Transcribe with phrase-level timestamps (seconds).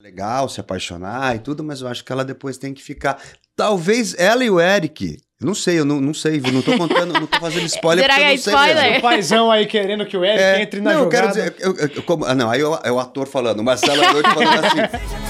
[0.00, 3.20] legal se apaixonar e tudo, mas eu acho que ela depois tem que ficar.
[3.56, 5.18] Talvez ela e o Eric.
[5.40, 8.14] Eu não sei, eu não, não sei, não tô contando, não tô fazendo spoiler Será
[8.14, 8.82] porque eu que é não sei spoiler?
[8.84, 8.98] mesmo.
[8.98, 11.32] O paizão aí querendo que o Eric É, entre na não, eu jogada.
[11.32, 14.02] quero dizer, eu- eu- eu- como- ah, não, aí é o, ator falando, o Marcelo
[14.04, 15.27] Aroide falando assim.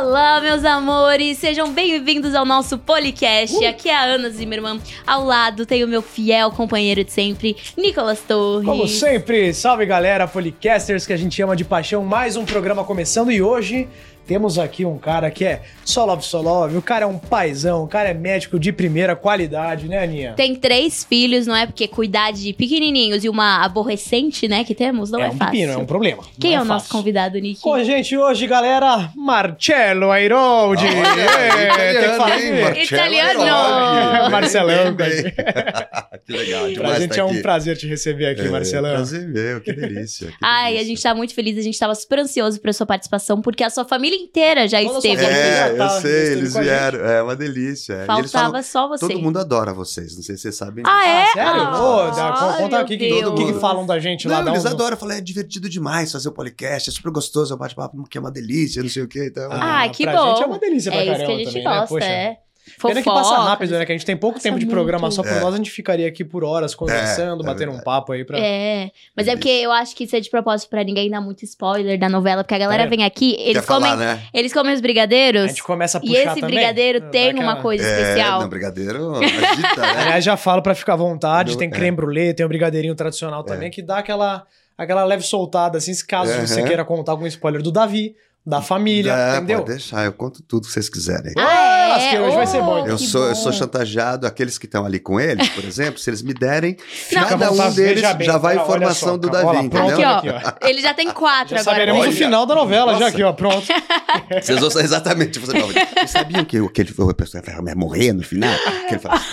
[0.00, 3.56] Olá, meus amores, sejam bem-vindos ao nosso Policast.
[3.56, 3.66] Uh!
[3.66, 4.80] Aqui é a Ana Zimmermann.
[5.04, 8.64] Ao lado tem o meu fiel companheiro de sempre, Nicolas Torres.
[8.64, 13.32] Como sempre, salve galera, Policasters que a gente ama de paixão, mais um programa começando
[13.32, 13.88] e hoje
[14.28, 17.82] temos aqui um cara que é só love, só love, o cara é um paizão,
[17.82, 20.34] o cara é médico de primeira qualidade, né, Aninha?
[20.36, 21.64] Tem três filhos, não é?
[21.64, 25.50] Porque cuidar de pequenininhos e uma aborrecente, né, que temos, não é, é um fácil.
[25.52, 26.22] pepino, é um problema.
[26.38, 27.60] Quem não é, o nosso convidado, Nick?
[27.62, 30.84] Com a gente hoje, galera, Marcello Airoldi.
[30.86, 32.38] É, tem que italiano, falar
[32.76, 33.38] hein, Italiano!
[33.40, 34.94] Bem, Marcelão,
[36.26, 37.40] que legal, Pra demais gente tá é um aqui.
[37.42, 38.90] prazer te receber aqui, É, Marcelão.
[38.94, 40.28] Prazer meu, que delícia.
[40.28, 40.86] que Ai, a delícia.
[40.88, 43.84] gente tá muito feliz, a gente tava super ansioso pra sua participação, porque a sua
[43.84, 45.34] família inteira já Toda esteve aqui.
[45.34, 46.98] É, eu sei, eles vieram.
[47.04, 47.94] É uma delícia.
[47.94, 48.04] é.
[48.06, 49.06] Faltava falam, só você.
[49.08, 51.22] todo mundo adora vocês, não sei se vocês sabem Ah, é?
[51.22, 51.60] Ah, sério?
[51.62, 54.42] Ah, Ô, dá- conta o que, que, falam da gente lá.
[54.42, 54.92] Não, eles um- adoram.
[54.92, 58.16] Eu falei, é divertido demais fazer o podcast, é super gostoso, é um bate-papo que
[58.18, 59.26] é uma delícia, não sei o quê.
[59.30, 60.28] Então, Ah, Ah, que pra bom.
[60.30, 61.70] gente é uma delícia pra É isso caramba que a gente também, né?
[61.80, 62.06] gosta, Poxa.
[62.06, 62.36] é.
[62.82, 63.84] Pena que passa Fofoca, rápido, né?
[63.86, 65.14] Que a gente tem pouco Passa tempo de programa muito.
[65.14, 65.40] só por É.
[65.40, 67.84] nós, a gente ficaria aqui por horas conversando, É, é batendo um verdade.
[67.84, 68.38] papo aí pra.
[68.38, 71.44] É, mas é porque eu acho que isso é de propósito pra ninguém dar muito
[71.44, 72.86] spoiler da novela, porque a galera É.
[72.86, 74.22] vem aqui, eles Quer falar, comem, né?
[74.34, 76.54] eles comem os A brigadeiros, gente começa a e puxar esse também.
[76.56, 78.40] brigadeiro tem aquela- uma coisa É, especial.
[78.40, 80.02] não, brigadeiro agita, né?
[80.02, 81.70] Aliás, já falo pra ficar à vontade, tem é.
[81.70, 84.46] creme brulee, tem o brigadeirinho tradicional também, que dá aquela,
[84.76, 86.46] aquela leve soltada, assim, se caso Aham.
[86.46, 88.14] você queira contar algum spoiler do Davi,
[88.48, 89.58] da família, É, entendeu?
[89.58, 91.32] Pode deixar, eu conto tudo que vocês quiserem.
[91.38, 92.20] Ah, Acho que é?
[92.20, 92.88] hoje vai ser bom, então.
[92.88, 93.34] Eu sou, eu bom.
[93.34, 96.76] sou chantageado, aqueles que estão ali com eles, por exemplo, se eles me derem,
[97.12, 97.24] Não.
[97.26, 100.08] cada um deles bem, já vai informação só, do lá, Davi, pronto, entendeu?
[100.08, 100.66] Aqui, ó.
[100.66, 101.76] Ele já tem quatro Já agora.
[101.76, 102.10] saberemos Olha.
[102.10, 103.12] o final da novela, já Nossa.
[103.12, 103.66] aqui, ó, pronto.
[104.42, 105.38] Vocês vão exatamente.
[105.38, 105.64] Vocês,
[106.10, 108.54] sabiam que o- que ele o pessoal vai morrer no final?
[108.88, 109.26] Que ele fala assim,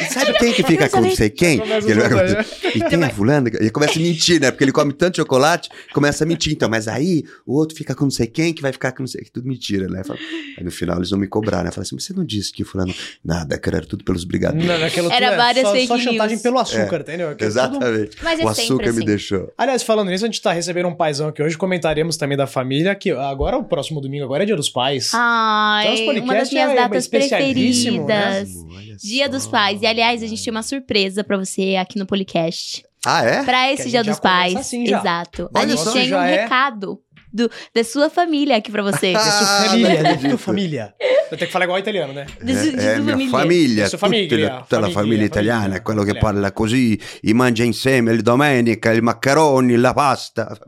[0.00, 1.60] "E sabe quem que fica com não sei quem?
[1.60, 2.44] Ele vai-
[2.74, 4.50] e tem a fulana, e ele começa a mentir, né?
[4.50, 6.52] Porque ele come tanto chocolate, começa a mentir.
[6.52, 9.06] Então, mas aí o outro fica com não sei quem, que vai ficar com não
[9.06, 10.02] sei tudo mentira, né?
[10.04, 10.18] Fala-
[10.58, 11.70] Aí no final eles vão me cobrar, né?
[11.70, 12.94] Fala assim, mas você não disse que o fulano.
[13.24, 14.66] Nada, cara, era tudo pelos brigadeiros.
[14.68, 17.28] Não, naquilo Era é várias só, só chantagem pelo açúcar, entendeu?
[17.28, 18.16] Que é tudo- Exatamente.
[18.22, 19.04] Mas é o açúcar me assim.
[19.04, 19.52] deixou.
[19.56, 22.94] Aliás, falando nisso, a gente tá recebendo um paizão aqui hoje, comentaremos também da família,
[22.94, 25.10] que agora o próximo domingo, agora é dia dos pais.
[25.14, 28.20] Ai, Então, os uma das podcasts minhas é datas especialíssimo, né?
[28.44, 28.64] preferidas.
[28.76, 29.80] Olha Dia dos Pais.
[29.82, 32.84] E aliás, a gente tem uma surpresa pra você aqui no Policast.
[33.04, 33.42] Ah, é?
[33.44, 34.54] Pra esse Dia dos Pais.
[34.56, 34.98] assim já.
[35.00, 35.50] Exato.
[35.54, 37.00] a gente só, tem um é- recado
[37.32, 39.12] do, da sua família aqui pra você.
[39.14, 40.38] Da sua Ah, família, da acredito.
[40.38, 40.94] família.
[41.30, 42.26] Eu tenho que falar igual italiano, né?
[42.42, 43.30] De, su- de É, sua família.
[43.30, 47.32] famiglia, sua famiglia, tutti la- tutta la famiglia, italiana, famiglia, quello che parla così, e
[47.32, 50.58] mangia insieme le domenica, i maccheroni, la pasta.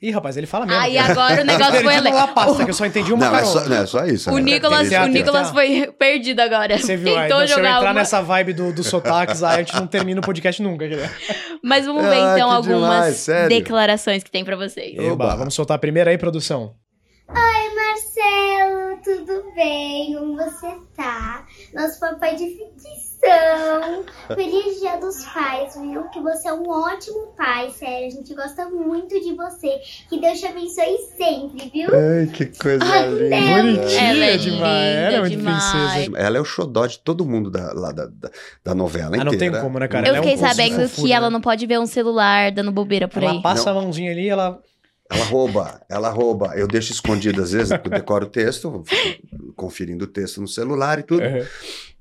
[0.00, 0.80] Ih, rapaz, ele fala mesmo.
[0.80, 1.94] Aí agora o negócio foi...
[1.94, 4.30] Perdi uma pasta, que eu só entendi uma Não, é só, não, é só isso.
[4.30, 4.42] O né?
[4.42, 6.78] Nicolas, o Nicolas foi perdido agora.
[6.78, 7.94] Você viu aí, Tentou se eu jogar entrar uma...
[7.94, 10.86] nessa vibe do, dos sotaques, aí a gente não termina o podcast nunca.
[10.86, 11.10] né?
[11.62, 14.98] Mas vamos ver Ah, então que algumas demais, declarações que tem pra vocês.
[14.98, 15.34] Oba.
[15.34, 16.74] Vamos soltar a primeira aí, produção.
[17.28, 20.14] Oi, Marcelo, tudo bem?
[20.14, 20.66] Como você
[20.96, 21.44] tá?
[21.74, 24.04] Nosso papai de ficção.
[24.34, 26.04] Feliz Dia dos Pais, viu?
[26.08, 28.06] Que você é um ótimo pai, sério.
[28.06, 29.78] A gente gosta muito de você.
[30.08, 31.90] Que Deus te abençoe sempre, viu?
[31.92, 33.36] Ai, que coisa Ai, linda.
[33.62, 34.62] Bonitinha Ela é demais.
[34.96, 35.70] Ela é muito demais.
[35.70, 36.18] princesa.
[36.18, 38.30] Ela é o xodó de todo mundo da, lá da, da,
[38.64, 39.30] da novela Ah, inteira.
[39.30, 40.06] não tem como, né, cara?
[40.06, 41.32] Eu Ela é um fiquei curso de sabendo fofura, que ela né?
[41.34, 43.42] não pode ver um celular dando bobeira por Ela aí.
[43.42, 43.80] passa Não.
[43.80, 44.58] a mãozinha ali, ela.
[45.10, 46.52] Ela rouba, ela rouba.
[46.54, 48.82] Eu deixo escondido às vezes, porque eu decoro o texto,
[49.56, 51.22] conferindo o texto no celular e tudo.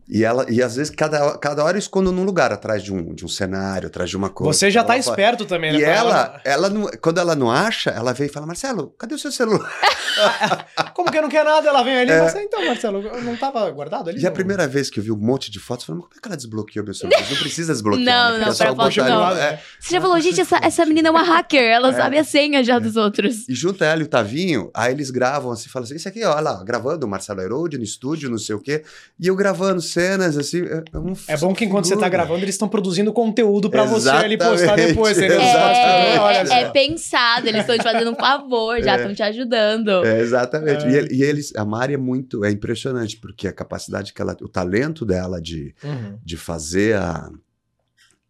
[0.10, 3.14] E ela e às vezes cada, cada hora eu escondo num lugar, atrás de um,
[3.14, 4.54] de um cenário, atrás de uma coisa.
[4.58, 5.80] Você já tá Ela fala- esperto também, né?
[5.80, 9.20] E ela, ela não, quando ela não acha, ela vem e fala: Marcelo, cadê o
[9.20, 9.70] seu celular?
[10.94, 11.68] Como que não quer nada?
[11.68, 12.26] Ela vem ali É.
[12.26, 14.20] e fala, então, Marcelo, não tava guardado ali?
[14.22, 14.34] E a Não?
[14.34, 16.28] primeira vez que eu vi um monte de fotos, eu falei: mas como é que
[16.28, 17.20] ela desbloqueou meu celular?
[17.30, 18.06] Não precisa desbloquear.
[18.06, 18.46] Não, né?
[18.46, 19.26] não, é pra foto não.
[19.26, 19.60] ali- é.
[19.80, 21.94] Você já falou, gente, essa, essa menina é uma hacker, ela É.
[21.94, 23.48] sabe a senha já dos outros.
[23.50, 26.40] E junta ela e o Tavinho, aí eles gravam assim, falam assim, isso aqui, ó,
[26.40, 28.84] lá, gravando o Marcelo Herode no estúdio, não sei o quê.
[29.20, 32.10] E eu gravando cenas, assim, é, é um É bom que enquanto você tá figura.
[32.10, 35.18] gravando, eles estão produzindo conteúdo pra você ali postar depois.
[35.18, 35.40] entendeu?
[35.42, 36.52] exatamente.
[36.52, 40.06] É, é, é pensado, eles estão te fazendo um favor, já estão te ajudando.
[40.06, 40.86] É, exatamente.
[40.86, 40.90] É.
[40.92, 44.38] E, ele- e eles, a Mari é muito, é impressionante, porque a capacidade que ela,
[44.42, 46.18] o talento dela de, Uhum.
[46.24, 47.30] de fazer a,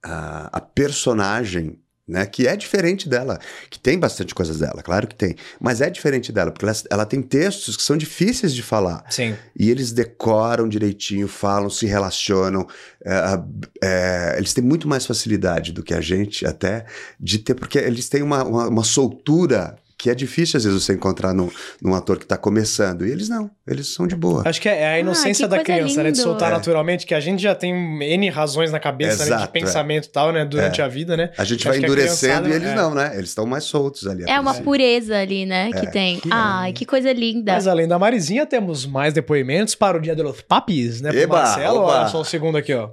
[0.04, 2.26] a, a personagem né?
[2.26, 3.40] Que é diferente dela,
[3.70, 7.06] que tem bastante coisas dela, claro que tem, mas é diferente dela, porque ela, ela
[7.06, 9.04] tem textos que são difíceis de falar.
[9.10, 9.36] Sim.
[9.56, 12.68] E eles decoram direitinho, falam, se relacionam.
[13.04, 13.40] é,
[13.84, 16.86] é, eles têm muito mais facilidade do que a gente, até,
[17.20, 20.94] de ter, porque eles têm uma, uma, uma soltura que é difícil, às vezes, você
[20.94, 21.50] encontrar num,
[21.82, 23.06] num ator que está começando.
[23.06, 24.44] E eles não, eles são de boa.
[24.46, 26.12] Acho que é a inocência que da criança, né?
[26.12, 26.24] De lindo.
[26.30, 26.54] soltar É.
[26.54, 27.74] naturalmente, que a gente já tem
[28.04, 29.26] N razões na cabeça, né?
[29.26, 29.60] De Exato, é.
[29.60, 30.46] pensamento e tal, né?
[30.46, 31.32] Durante a vida, né?
[31.38, 32.76] A gente vai que endurecendo e eles é.
[32.76, 33.12] não, né?
[33.16, 34.24] Eles estão mais soltos ali.
[34.28, 35.72] É uma pureza ali, né?
[35.72, 35.90] Que É.
[35.90, 36.22] tem.
[36.30, 37.54] Ai, que coisa linda.
[37.54, 41.10] Mas além da Marizinha, temos mais depoimentos para o Dia de los Papis, né?
[41.10, 42.00] Pro Eba, Marcelo, oba.
[42.02, 42.90] olha só o segundo aqui, ó.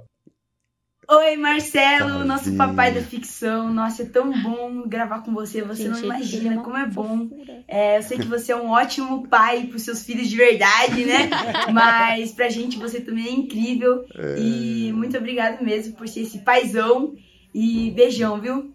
[1.07, 3.71] Oi, Marcelo, nosso papai da ficção.
[3.71, 5.61] Nossa, é tão bom gravar com você.
[5.61, 7.29] Você não Gente, ele é imagina como é bom.
[7.67, 11.29] É, eu sei que você é um ótimo pai pros seus filhos de verdade, né?
[11.71, 14.05] Mas pra gente você também é incrível.
[14.37, 17.13] E muito obrigado mesmo por ser esse paizão.
[17.53, 18.73] E beijão, viu?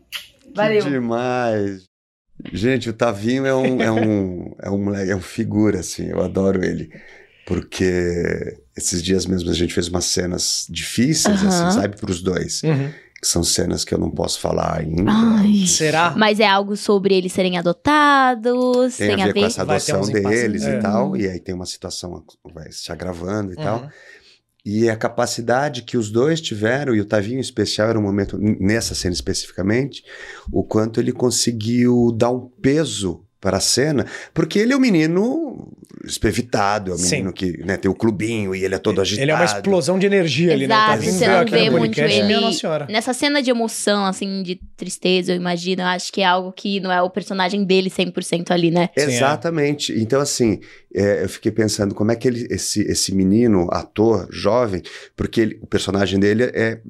[0.54, 0.82] Valeu.
[0.82, 1.84] Que demais.
[2.52, 6.22] Gente, o Tavinho é um, é um, é um moleque, é um figura, assim, eu
[6.22, 6.90] adoro ele.
[7.50, 11.48] Porque esses dias mesmo a gente fez umas cenas difíceis, Aham.
[11.48, 12.62] assim, sabe, para os dois.
[12.62, 12.92] Uhum.
[13.20, 15.10] Que são cenas que eu não posso falar ainda.
[15.10, 15.66] Ai.
[15.66, 16.14] Será?
[16.16, 20.12] Mas é algo sobre eles serem adotados, Tem, a ver, com essa Vai ter adoção
[20.12, 20.78] deles é.
[20.78, 21.16] e tal.
[21.16, 22.24] E aí tem uma situação,
[22.54, 23.80] vai se agravando e tal.
[23.80, 23.88] Uhum.
[24.64, 28.38] E a capacidade que os dois tiveram, e o Tavinho em especial era um momento,
[28.38, 30.04] nessa cena especificamente,
[30.52, 35.72] o quanto ele conseguiu dar um peso para a cena, porque ele é um menino
[36.04, 37.10] espevitado, é um Sim.
[37.16, 39.22] menino que né, tem o clubinho e ele é todo agitado.
[39.24, 40.74] Ele é uma explosão de energia ali, né?
[40.74, 42.86] Exato, Tá vindo você não vê muito podcast, ele- minha Nossa Senhora.
[42.90, 46.80] Nessa cena de emoção, assim, de tristeza, eu imagino, eu acho que é algo que
[46.80, 48.88] não é o personagem dele 100% ali, né?
[48.98, 49.08] Sim, é.
[49.16, 49.92] Exatamente.
[50.00, 50.60] Então, assim,
[50.94, 54.82] é, eu fiquei pensando como é que ele, esse, esse menino, ator, jovem,
[55.16, 56.80] porque ele- o personagem dele é, é-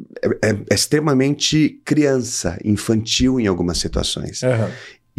[0.50, 4.42] é- é extremamente criança, infantil em algumas situações.
[4.42, 4.70] Aham.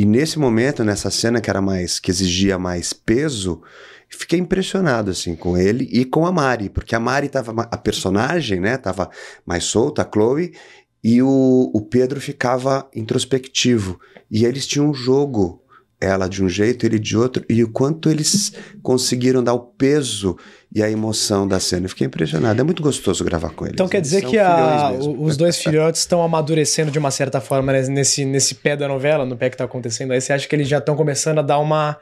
[0.01, 3.61] E nesse momento, nessa cena que era mais, que exigia mais peso,
[4.09, 8.59] fiquei impressionado assim com ele e com a Mari, porque a Mari tava a personagem,
[8.59, 9.11] né, tava
[9.45, 10.55] mais solta, a Chloe,
[11.03, 13.99] e o, o Pedro ficava introspectivo.
[14.31, 15.61] E eles tinham um jogo,
[15.99, 20.37] ela de um jeito, ele de outro, e o quanto eles conseguiram dar o peso
[20.73, 21.85] e a emoção da cena.
[21.85, 22.59] Eu fiquei impressionado.
[22.59, 23.73] É muito gostoso gravar com eles.
[23.73, 27.73] Então quer Eles dizer que a- os dois filhotes estão amadurecendo de uma certa forma
[27.73, 30.21] né, nesse, nesse pé da novela, no pé que tá acontecendo aí.
[30.21, 31.97] Você acha que eles já estão começando a dar uma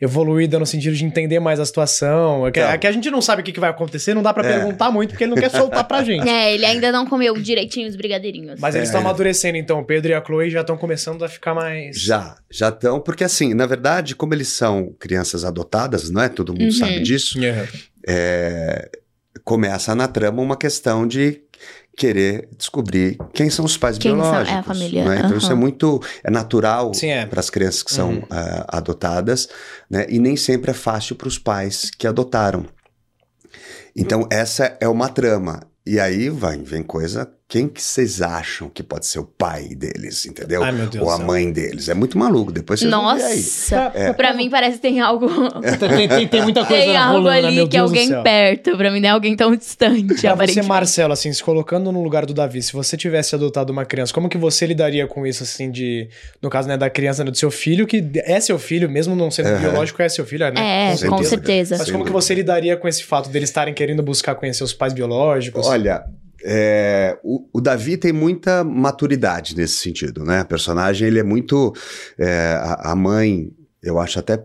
[0.00, 2.46] evoluída no sentido de entender mais a situação?
[2.46, 2.72] É que, Então.
[2.72, 4.52] é que a gente não sabe o que, que vai acontecer, não dá pra É.
[4.54, 6.28] perguntar muito, porque ele não quer soltar pra gente.
[6.28, 8.58] É, ele ainda não comeu direitinho os brigadeirinhos.
[8.60, 8.90] Mas eles É.
[8.90, 9.80] estão amadurecendo, então.
[9.80, 12.00] O Pedro e a Chloe já estão começando a ficar mais.
[12.00, 16.23] Já, já estão, porque assim, na verdade, como eles são crianças adotadas, não é?
[16.28, 16.72] Todo mundo Uhum.
[16.72, 17.38] sabe disso.
[17.38, 17.66] Aham.
[18.06, 18.90] é,
[19.44, 21.40] começa na trama uma questão de
[21.96, 24.66] querer descobrir quem são os pais Quem são- é a biológicos.
[24.66, 25.18] família, não é?
[25.20, 27.24] Então isso é muito é natural é.
[27.26, 28.22] para as crianças que são Uhum.
[28.30, 29.48] ah, adotadas,
[29.88, 30.04] né?
[30.08, 32.66] E nem sempre é fácil para os pais que adotaram.
[33.96, 35.60] Então essa é uma trama.
[35.86, 37.30] E aí vai, vem coisa.
[37.46, 40.62] Quem que vocês acham que pode ser o pai deles, entendeu?
[40.64, 41.26] Ai, meu Deus Ou a céu.
[41.26, 41.90] mãe deles.
[41.90, 42.50] É muito maluco.
[42.50, 43.36] Depois vocês vão ver aí.
[43.36, 44.12] Nossa, É.
[44.14, 45.28] pra mim parece que tem algo.
[45.78, 48.76] Tem, tem- tem muita coisa Tem algo rolando, né, ali que é alguém perto.
[48.78, 50.62] Pra mim não é alguém tão distante, Pra você.
[50.62, 54.28] Marcelo, assim, se colocando no lugar do Davi, se você tivesse adotado uma criança, como
[54.28, 56.08] que você lidaria com isso, assim, de...
[56.40, 59.30] No caso, né, da criança, né, do seu filho, que é seu filho, mesmo não
[59.30, 59.58] sendo Aham.
[59.60, 60.92] biológico, é seu filho, né?
[60.94, 61.28] É, com dúvida.
[61.28, 61.76] certeza.
[61.78, 64.94] Mas como que você lidaria com esse fato deles estarem querendo buscar conhecer os pais
[64.94, 65.66] biológicos?
[65.66, 66.04] Olha,
[66.44, 70.42] é, o, o Davi tem muita maturidade nesse sentido, né?
[70.42, 71.72] O personagem, ele é muito...
[72.18, 73.50] é, a, a mãe,
[73.82, 74.44] eu acho até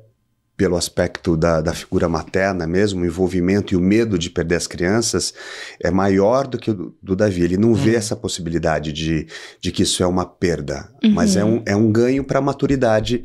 [0.56, 4.68] pelo aspecto da, da figura materna mesmo, o envolvimento e o medo de perder as
[4.68, 5.34] crianças
[5.82, 7.44] é maior do que o do, do Davi.
[7.44, 7.96] Ele não vê Uhum.
[7.98, 9.26] essa possibilidade de,
[9.62, 11.12] de que isso é uma perda, Uhum.
[11.12, 13.24] mas é um, é um ganho para a maturidade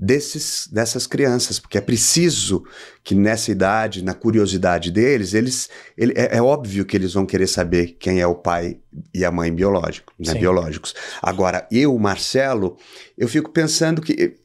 [0.00, 2.62] desses, dessas crianças, porque é preciso
[3.02, 7.48] que nessa idade, na curiosidade deles, eles ele- é, é óbvio que eles vão querer
[7.48, 8.78] saber quem é o pai
[9.12, 10.94] e a mãe biológico, né, biológicos.
[11.20, 12.76] Agora, eu, Marcelo,
[13.16, 14.36] eu fico pensando que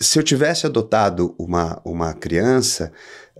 [0.00, 2.92] se eu tivesse adotado uma, uma criança,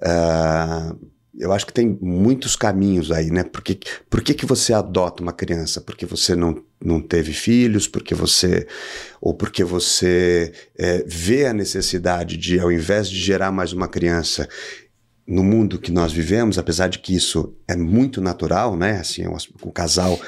[0.03, 0.93] ah,
[1.39, 3.45] eu acho que tem muitos caminhos aí, né?
[3.45, 3.79] Por que,
[4.11, 5.81] por que, que você adota uma criança?
[5.81, 8.67] Porque você não, não teve filhos, porque você.
[9.21, 14.49] Ou porque você eh, vê a necessidade de, ao invés de gerar mais uma criança,
[15.29, 18.99] no mundo que nós vivemos, apesar de que isso é muito natural, né?
[18.99, 20.19] Assim, o, o casal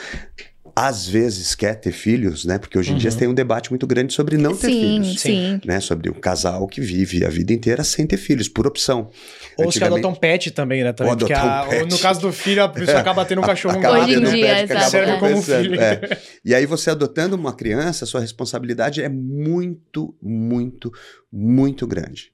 [0.86, 2.58] às vezes quer ter filhos, né?
[2.58, 3.16] Porque hoje em dia Uhum.
[3.16, 5.20] tem um debate muito grande sobre não ter sim, filhos.
[5.20, 5.60] sim.
[5.64, 9.10] Né, sobre um casal que vive a vida inteira sem ter filhos, por opção.
[9.58, 10.92] Ou os que adotam pet também, né?
[10.94, 11.90] Também, Ou a- pet.
[11.90, 14.46] no caso do filho, a pessoa acaba tendo um cachorro Acaba Hoje em um dia,
[14.46, 15.80] pet acaba Serve como filho.
[15.80, 16.00] é.
[16.44, 20.90] E aí você adotando uma criança, sua responsabilidade é muito, muito,
[21.30, 22.32] muito grande.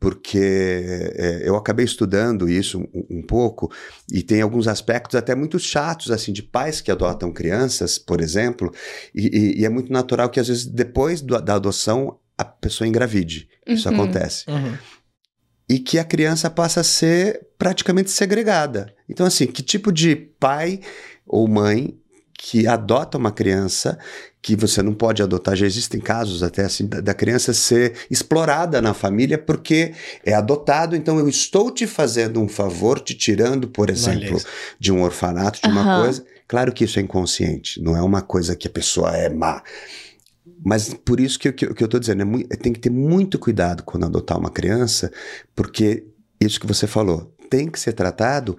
[0.00, 3.68] Porque é, eu acabei estudando isso um, um pouco
[4.12, 8.72] e tem alguns aspectos até muito chatos, assim, de pais que adotam crianças, por exemplo,
[9.14, 12.86] e, e- e é muito natural que às vezes depois do- da adoção a pessoa
[12.86, 13.48] engravide.
[13.66, 13.94] Isso Uhum.
[13.96, 14.78] acontece Uhum.
[15.68, 18.94] e que a criança passa a ser praticamente segregada.
[19.08, 20.80] Então, assim, que tipo de pai
[21.26, 21.98] ou mãe
[22.40, 23.98] que adota uma criança
[24.40, 28.80] que você não pode adotar, já existem casos até assim da, da criança ser explorada
[28.80, 29.92] na família porque
[30.24, 34.46] é adotado, então eu estou te fazendo um favor, te tirando, por exemplo, isso.
[34.78, 35.94] de um orfanato, de uma Aham.
[35.94, 36.24] coisa.
[36.46, 39.62] Claro que isso é inconsciente, não é uma coisa que a pessoa é má.
[40.64, 43.38] Mas por isso que, que, que eu estou dizendo, é mui- tem que ter muito
[43.38, 45.10] cuidado quando adotar uma criança,
[45.54, 46.06] porque
[46.40, 48.56] isso que você falou, tem que ser tratado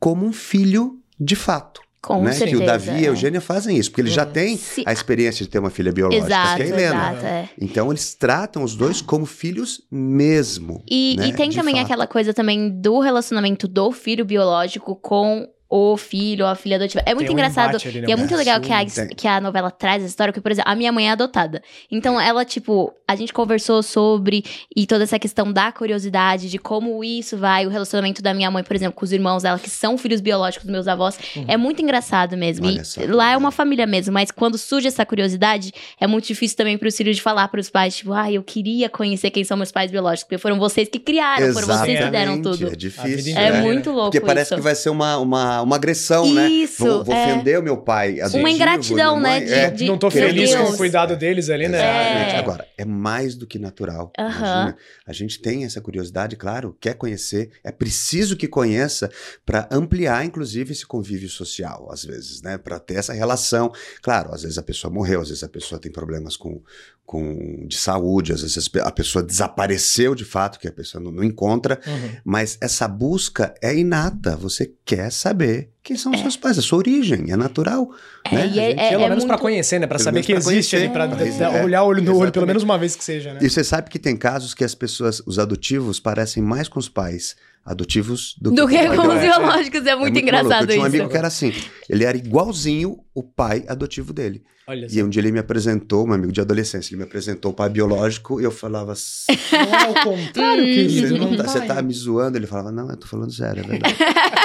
[0.00, 1.80] como um filho de fato.
[2.00, 2.32] Com né?
[2.32, 2.56] certeza.
[2.56, 3.08] que o Davi e é.
[3.08, 4.32] a Eugênia fazem isso, porque eles já Uhum.
[4.32, 7.10] têm Se- a experiência de ter uma filha biológica, Exato, que é a Helena.
[7.12, 7.26] exato.
[7.26, 7.48] é.
[7.60, 10.82] Então eles tratam os dois como filhos mesmo.
[10.88, 11.28] E, né?
[11.28, 11.84] e tem De também fato.
[11.86, 17.02] aquela coisa também do relacionamento do filho biológico com o filho ou a filha adotiva.
[17.04, 17.76] É muito Tem engraçado.
[17.76, 18.06] ali, né?
[18.08, 20.70] E é muito legal que a, que a novela traz essa história, porque, por exemplo,
[20.70, 21.62] a minha mãe é adotada.
[21.90, 24.44] Então, ela, tipo, a gente conversou sobre
[24.74, 28.62] e toda essa questão da curiosidade, de como isso vai, o relacionamento da minha mãe,
[28.64, 31.18] por exemplo, com os irmãos dela, que são filhos biológicos dos meus avós.
[31.46, 32.66] É muito engraçado mesmo.
[32.66, 33.14] Uhum.
[33.14, 36.88] Lá é uma família mesmo, mas quando surge essa curiosidade, é muito difícil também para
[36.88, 39.70] os filhos de falar para os pais, tipo, ah, eu queria conhecer quem são meus
[39.70, 42.68] pais biológicos, porque foram vocês que criaram, foram vocês que deram Exatamente, tudo.
[42.68, 43.36] É A difícil.
[43.36, 43.60] É, inteira.
[43.62, 44.56] muito louco Porque parece isso.
[44.56, 46.48] que vai ser uma, uma, uma agressão, né?
[46.48, 47.32] Isso, Vou, vou é.
[47.32, 48.20] ofender o meu pai.
[48.20, 49.40] adotivo, ingratidão, minha mãe.
[49.40, 51.78] né, de- É, de- não tô feliz com o cuidado deles ali, né?
[51.78, 52.34] Exatamente.
[52.34, 52.38] É.
[52.38, 54.12] Agora, é mais do que natural.
[54.18, 54.28] Aham.
[54.38, 59.10] Imagina, a gente tem essa curiosidade, claro, quer conhecer, é preciso que conheça
[59.44, 62.58] para ampliar, inclusive, esse convívio social, às vezes, né?
[62.58, 63.72] Para ter essa relação.
[64.02, 66.60] Claro, às vezes a pessoa morreu, às vezes a pessoa tem problemas com,
[67.06, 71.24] com de saúde, às vezes a pessoa desapareceu de fato, que a pessoa não, não
[71.24, 72.10] encontra, Uhum.
[72.24, 74.36] mas essa busca é inata.
[74.36, 75.47] Você quer saber
[75.82, 77.90] quem são os seus pais, a sua origem, é natural.
[78.24, 78.46] É, né?
[78.46, 79.86] e é, gente- é- Pelo é menos pra muito- conhecer, né?
[79.86, 82.62] Pra Pelo saber que pra existe ali, É, é, olhar olho no olho, pelo menos
[82.62, 83.40] uma vez que seja, né?
[83.42, 86.88] E você sabe que tem casos que as pessoas, os adotivos, parecem mais com os
[86.88, 89.20] pais adotivos do, Do que que com os biológico.
[89.40, 90.18] biológicos, é muito, maluco.
[90.18, 90.96] engraçado Eu tinha um isso.
[90.96, 91.52] amigo que era assim.
[91.88, 94.42] Ele era igualzinho o pai adotivo dele.
[94.66, 97.54] Olha E um dia ele me apresentou, um amigo de adolescência, ele me apresentou o
[97.54, 99.32] pai biológico e eu falava assim.
[99.50, 101.08] Não é o contrário, querido.
[101.08, 102.36] Você, não tá, você tá me zoando?
[102.36, 103.96] Ele falava, não, eu tô falando sério, é verdade.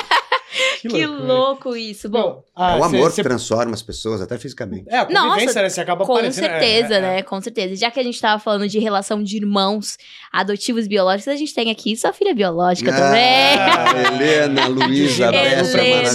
[0.90, 1.34] Que loucura.
[1.34, 2.10] louco isso.
[2.10, 4.86] Bom, Ah, é o amor cê- que transforma as pessoas, até fisicamente.
[4.90, 5.70] É, a convivência, Nossa, né?
[5.70, 7.02] Você acaba com parecendo- é, certeza, é, é.
[7.02, 7.22] né?
[7.24, 7.76] Com certeza.
[7.76, 9.98] Já que a gente tava falando de relação de irmãos
[10.32, 13.58] adotivos biológicos, a gente tem aqui sua filha biológica também.
[13.60, 15.64] Ah, Helena, Luísa, Helena.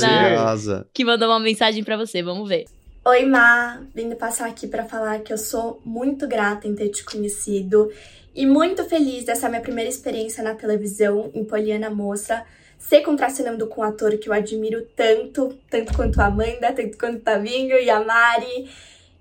[0.09, 0.87] Maravilhosa.
[0.93, 2.65] Que mandou uma mensagem pra você, vamos ver.
[3.05, 7.03] Oi, Má, vindo passar aqui para falar que eu sou muito grata em ter te
[7.05, 7.91] conhecido
[8.35, 12.45] e muito feliz dessa minha primeira experiência na televisão em Poliana Moça,
[12.79, 17.19] ser contracenando com um ator que eu admiro tanto, tanto quanto a Amanda, tanto quanto
[17.19, 18.71] o Tavinho e a Mari.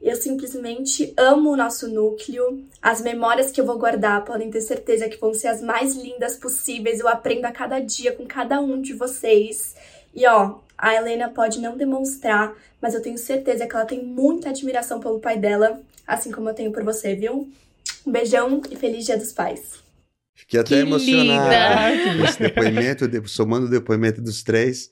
[0.01, 2.63] Eu simplesmente amo o nosso núcleo.
[2.81, 6.37] As memórias que eu vou guardar podem ter certeza que vão ser as mais lindas
[6.37, 6.99] possíveis.
[6.99, 9.75] Eu aprendo a cada dia com cada um de vocês.
[10.13, 14.49] E ó, a Helena pode não demonstrar, mas eu tenho certeza que ela tem muita
[14.49, 17.49] admiração pelo pai dela, assim como eu tenho por você, viu?
[18.05, 19.86] Um beijão e feliz Dia dos Pais.
[20.37, 21.49] Fiquei até Que emocionado.
[22.13, 22.25] linda.
[22.29, 24.89] Esse depoimento, de- somando o depoimento dos três.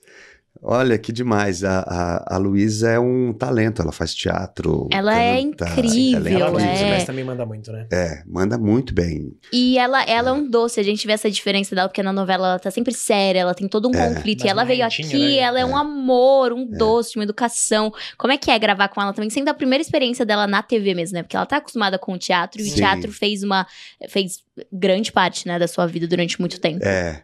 [0.62, 1.62] Olha, que demais.
[1.64, 4.88] A, a, a Luísa é um talento, ela faz teatro.
[4.90, 6.52] Ela é canta, incrível, Ela incrível.
[6.52, 6.90] nos é.
[6.90, 7.86] mas também manda muito, né?
[7.92, 9.32] É, manda muito bem.
[9.52, 12.48] E ela, ela é um doce, a gente vê essa diferença dela, porque na novela
[12.48, 14.08] ela tá sempre séria, ela tem todo um É.
[14.14, 14.40] conflito.
[14.40, 15.36] Mais E ela veio aqui, né?
[15.36, 17.92] ela é, um amor, um doce, uma educação.
[18.18, 19.30] Como é que é gravar com ela também?
[19.30, 21.22] Sendo a primeira experiência dela na TV mesmo, né?
[21.22, 22.76] Porque ela tá acostumada com o teatro, e o Sim.
[22.76, 23.66] teatro fez uma.
[24.08, 26.82] fez grande parte, né, da sua vida durante muito tempo.
[26.82, 27.22] É,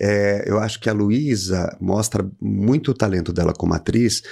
[0.00, 4.22] é, eu acho que a Luísa mostra muito o talento dela como atriz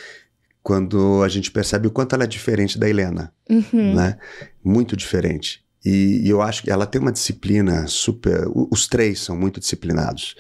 [0.63, 3.95] quando a gente percebe o quanto ela é diferente da Helena, Uhum.
[3.95, 4.19] né?
[4.63, 5.65] Muito diferente.
[5.85, 8.45] E, e eu acho que ela tem uma disciplina super.
[8.71, 10.37] Os três são muito disciplinados.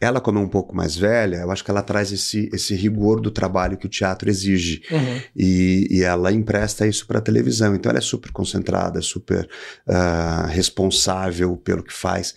[0.00, 3.20] Ela, como é um pouco mais velha, eu acho que ela traz esse, esse rigor
[3.20, 4.82] do trabalho que o teatro exige.
[4.90, 5.20] Uhum.
[5.36, 7.72] E, e ela empresta isso para a televisão.
[7.76, 9.48] Então ela é super concentrada, super
[9.86, 12.34] ah, responsável pelo que faz.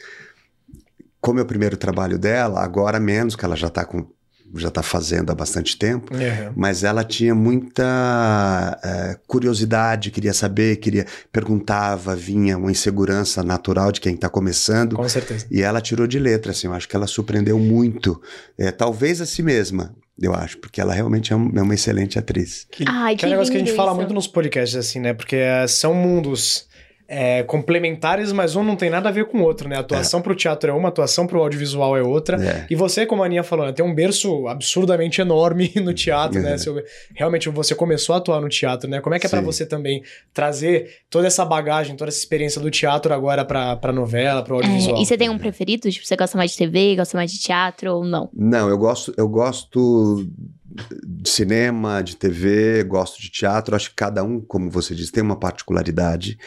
[1.25, 4.05] Como é o primeiro trabalho dela, agora menos, que ela já está com
[4.57, 6.53] já está fazendo há bastante tempo, Uhum.
[6.55, 13.99] mas ela tinha muita eh, curiosidade, queria saber, queria perguntava, vinha uma insegurança natural de
[13.99, 14.95] quem está começando.
[14.95, 15.45] Com certeza.
[15.51, 18.21] E ela tirou de letra, assim, eu acho que ela surpreendeu muito.
[18.57, 22.17] É, talvez a si mesma, eu acho, porque ela realmente é, um- é uma excelente
[22.17, 22.65] atriz.
[22.71, 23.99] Que, Ai, que é um que negócio que a gente lindo fala isso.
[23.99, 25.13] muito nos podcasts, assim, né?
[25.13, 26.67] Porque é, são mundos
[27.07, 29.75] é, complementares, mas um não tem nada a ver com o outro, né?
[29.77, 32.43] A atuação pro teatro é uma, a atuação pro audiovisual é outra.
[32.43, 32.65] É.
[32.69, 36.53] E você, como a Aninha falou, né, tem um berço absurdamente enorme no teatro, né?
[36.53, 36.57] É.
[36.57, 36.81] Seu-
[37.13, 39.01] realmente você começou a atuar no teatro, né?
[39.01, 39.45] Como é que é pra Sim.
[39.45, 44.41] você também trazer toda essa bagagem, toda essa experiência do teatro agora pra, pra novela,
[44.43, 44.97] pro audiovisual?
[44.97, 45.89] É, e você tem um preferido?
[45.89, 48.29] Tipo, você gosta mais de TV, gosta mais de teatro ou não?
[48.33, 50.27] Não, eu gosto, eu gosto
[51.05, 53.75] de cinema, de TV, gosto de teatro.
[53.75, 56.37] Acho que cada um, como você disse, tem uma particularidade,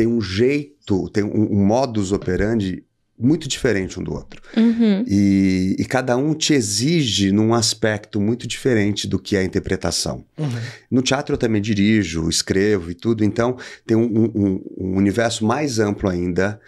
[0.00, 2.82] tem um jeito, tem um, um modus operandi
[3.18, 4.40] muito diferente um do outro.
[4.56, 5.04] Uhum.
[5.06, 10.24] E, e cada um te exige num aspecto muito diferente do que é a interpretação.
[10.38, 10.48] Uhum.
[10.90, 15.78] No teatro eu também dirijo, escrevo e tudo, então tem um, um- um universo mais
[15.78, 16.58] amplo ainda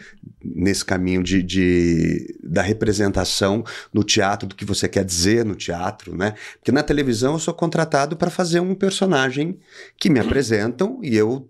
[0.44, 6.14] nesse caminho de, de- da representação no teatro, do que você quer dizer no teatro,
[6.14, 6.34] né?
[6.58, 9.56] Porque na televisão eu sou contratado para fazer um personagem
[9.96, 11.48] que me apresentam e eu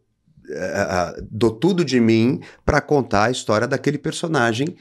[0.56, 4.76] ah, dou tudo de mim para contar a história daquele personagem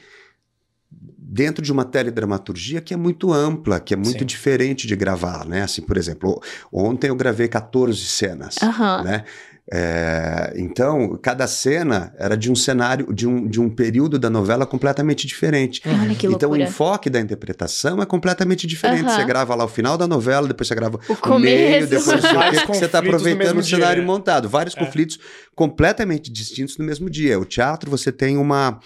[1.32, 4.26] dentro de uma teledramaturgia que é muito ampla, que é muito Sim.
[4.26, 5.62] diferente de gravar, né?
[5.62, 8.56] Assim, por exemplo, ontem eu gravei 14 cenas,
[9.02, 9.24] né?
[9.70, 14.66] É, então, cada cena era de um cenário, de um, de um período da novela
[14.66, 15.80] completamente diferente.
[15.86, 19.10] Olha que Então, o enfoque da interpretação é completamente diferente.
[19.10, 21.86] Você grava lá o final da novela, depois você grava O o meio, começo.
[21.88, 24.48] depois não sei o porque você está aproveitando o cenário dia, montado.
[24.48, 24.80] Vários É.
[24.84, 25.18] conflitos
[25.54, 27.38] completamente distintos no mesmo dia.
[27.38, 28.80] O teatro, você tem uma,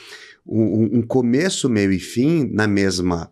[0.46, 3.30] um, um começo, meio e fim na mesma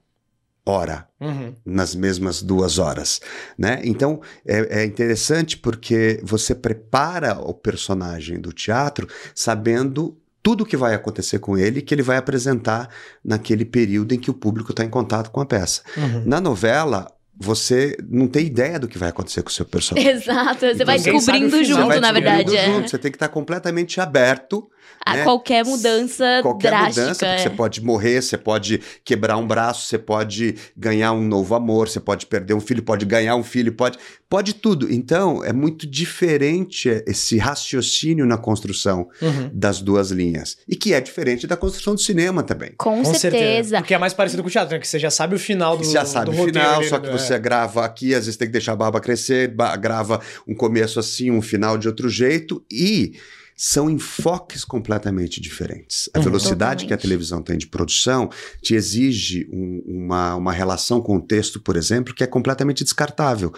[0.66, 1.54] hora Uhum.
[1.64, 3.20] nas mesmas duas horas,
[3.58, 3.80] né?
[3.84, 10.76] Então é, é interessante porque você prepara o personagem do teatro sabendo tudo o que
[10.76, 12.88] vai acontecer com ele que ele vai apresentar
[13.24, 15.82] naquele período em que o público está em contato com a peça.
[15.96, 16.22] Uhum.
[16.26, 20.08] Na novela você não tem ideia do que vai acontecer com o seu personagem.
[20.10, 22.56] Exato, você vai Ninguém sabe o descobrindo junto, Você vai na descobrindo verdade.
[22.56, 22.66] é.
[22.74, 24.70] junto, Você tem que estar completamente aberto
[25.06, 25.24] A né?
[25.24, 27.00] qualquer mudança qualquer drástica.
[27.02, 27.42] mudança, porque é.
[27.42, 32.00] você pode morrer, você pode quebrar um braço, você pode ganhar um novo amor, você
[32.00, 33.98] pode perder um filho, pode ganhar um filho, pode,
[34.30, 34.90] pode tudo.
[34.90, 39.50] Então, é muito diferente esse raciocínio na construção Uhum.
[39.52, 40.56] das duas linhas.
[40.66, 42.72] E que é diferente da construção do cinema também.
[42.78, 43.78] Com, Com certeza.
[43.78, 44.80] Porque é mais parecido com o teatro, né?
[44.80, 46.98] Que você já sabe o final do Você já sabe do o final, ali, só
[46.98, 47.38] que você É.
[47.38, 51.42] grava aqui, às vezes tem que deixar a barba crescer, grava um começo assim, um
[51.42, 53.12] final de outro jeito, e
[53.56, 56.08] são enfoques completamente diferentes.
[56.12, 56.24] A Uhum.
[56.24, 58.28] velocidade que a televisão tem de produção
[58.60, 63.52] te exige um- uma, uma relação com o texto, por exemplo, que é completamente descartável.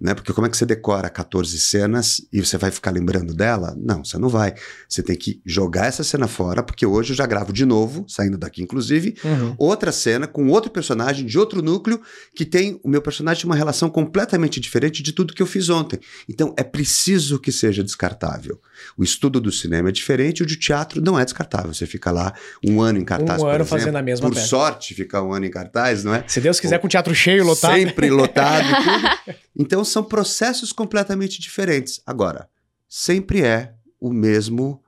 [0.00, 0.12] Né?
[0.12, 3.74] Porque como é que você decora 14 cenas e você vai ficar lembrando dela?
[3.78, 4.52] Não, você não vai.
[4.88, 8.36] Você tem que jogar essa cena fora, porque hoje eu já gravo de novo, saindo
[8.36, 9.54] daqui inclusive, Uhum.
[9.56, 12.00] outra cena com outro personagem de outro núcleo
[12.34, 15.68] que tem o meu personagem tem uma relação completamente diferente de tudo que eu fiz
[15.70, 15.98] ontem.
[16.28, 18.60] Então é preciso que seja descartável.
[18.98, 21.72] O estudo do cinema é diferente, o de teatro não é descartável.
[21.72, 22.34] Você fica lá
[22.66, 23.78] um ano em cartaz, Um por ano exemplo.
[23.78, 24.48] fazendo a mesma Por peça.
[24.48, 26.24] sorte, ficar um ano em cartaz, não é?
[26.26, 27.74] Se Deus quiser, com o teatro cheio, lotado.
[27.74, 29.34] Sempre lotado tudo.
[29.56, 32.00] Então são processos completamente diferentes.
[32.06, 32.48] Agora,
[32.88, 34.83] sempre é o mesmo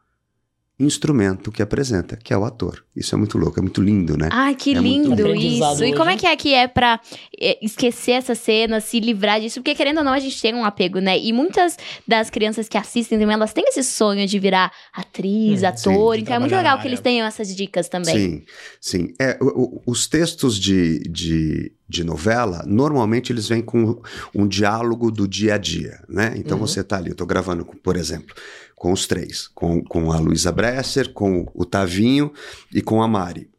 [0.78, 2.84] instrumento que apresenta, que é o ator.
[2.94, 4.28] Isso é muito louco, é muito lindo, né?
[4.30, 5.84] Ai, que É lindo isso.
[5.84, 7.00] E como é que é que é pra
[7.40, 9.60] é, esquecer essa cena, se livrar disso?
[9.60, 11.18] Porque querendo ou não, a gente tem um apego, né?
[11.18, 15.66] E muitas das crianças que assistem também, elas têm esse sonho de virar atriz, Hum,
[15.66, 16.14] ator.
[16.16, 18.14] sim, então é muito legal que eles tenham essas dicas também.
[18.14, 18.44] Sim,
[18.80, 19.14] sim.
[19.18, 24.00] É, o- o- os textos de, de, de novela, normalmente eles vêm com
[24.34, 26.34] um diálogo do dia a dia, né?
[26.36, 26.66] Então Uhum.
[26.66, 28.34] você tá ali, eu tô gravando, por exemplo,
[28.76, 32.32] com os três, com, com a Luísa Bresser, com o Tavinho
[32.72, 33.50] e com a Mari.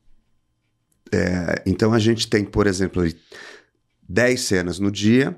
[1.12, 3.18] É, então a gente tem, por exemplo, ali,
[4.08, 5.38] 10 cenas no dia,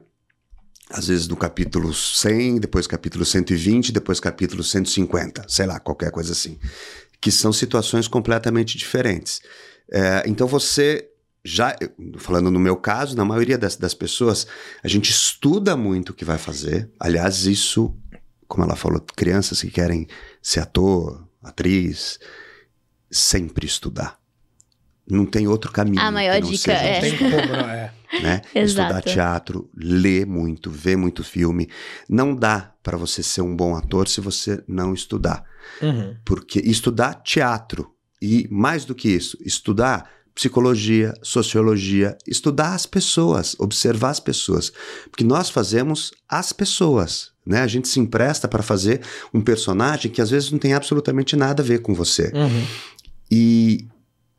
[0.90, 6.34] às vezes do capítulo 100, depois capítulo 120, depois capítulo 150, sei lá, qualquer coisa
[6.34, 6.60] assim.
[7.22, 9.42] Que são situações completamente diferentes.
[9.92, 11.10] É, então você
[11.44, 11.76] já,
[12.18, 14.46] falando no meu caso, na maioria das, das pessoas,
[14.84, 16.92] a gente estuda muito o que vai fazer.
[17.00, 17.96] Aliás, isso,
[18.50, 20.08] como ela falou, crianças que querem
[20.42, 22.20] ser ator, atriz,
[23.10, 24.20] sempre estudar.
[25.10, 26.02] Não tem outro caminho.
[26.02, 27.94] A maior que não dica seja é- Não tem como, não é?
[28.22, 28.42] né?
[28.56, 31.70] Estudar teatro, ler muito, ver muito filme.
[32.10, 35.44] Não dá para você ser um bom ator se você não estudar.
[35.82, 36.16] Uhum.
[36.26, 40.10] Porque estudar teatro e mais do que isso, estudar
[40.40, 44.72] psicologia, sociologia, estudar as pessoas, observar as pessoas,
[45.12, 47.60] porque nós fazemos as pessoas, né?
[47.60, 49.02] A gente se empresta para fazer
[49.34, 52.32] um personagem que às vezes não tem absolutamente nada a ver com você.
[52.34, 52.66] Uhum.
[53.30, 53.90] E,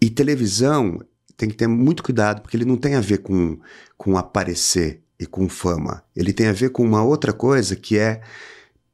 [0.00, 1.02] e televisão
[1.36, 3.58] tem que ter muito cuidado, porque ele não tem a ver com,
[3.98, 6.02] com aparecer e com fama.
[6.16, 8.22] Ele tem a ver com uma outra coisa que é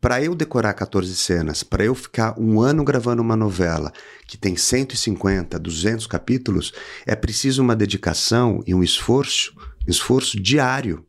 [0.00, 3.92] para eu decorar 14 cenas, para eu ficar um ano gravando uma novela
[4.26, 6.72] que tem 150, 200 capítulos,
[7.06, 9.54] é preciso uma dedicação e um esforço,
[9.86, 11.04] esforço diário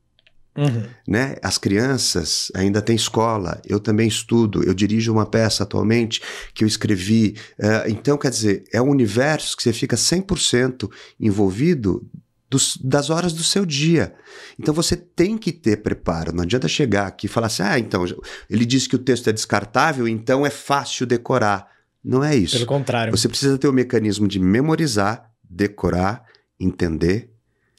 [0.58, 0.86] Uhum.
[1.08, 1.36] né?
[1.44, 6.20] As crianças ainda têm escola, eu também estudo, eu dirijo uma peça atualmente
[6.52, 7.36] que eu escrevi.
[7.60, 12.04] eh, então, quer dizer, é um universo que você fica 100% envolvido
[12.50, 14.14] dos- das horas do seu dia.
[14.60, 16.34] Então você tem que ter preparo.
[16.34, 18.06] Não adianta chegar aqui e falar assim: ah, então,
[18.50, 21.68] ele disse que o texto é descartável, então é fácil decorar.
[22.04, 22.56] Não é isso.
[22.56, 23.12] Pelo contrário.
[23.16, 26.24] Você precisa ter o mecanismo de memorizar, decorar,
[26.60, 27.32] entender,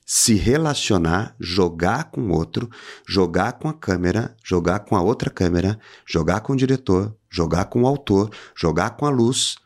[0.04, 2.68] se relacionar, jogar com o outro,
[3.06, 7.82] jogar com a câmera, jogar com a outra câmera, jogar com o diretor, jogar com
[7.82, 9.56] o autor, jogar com a luz.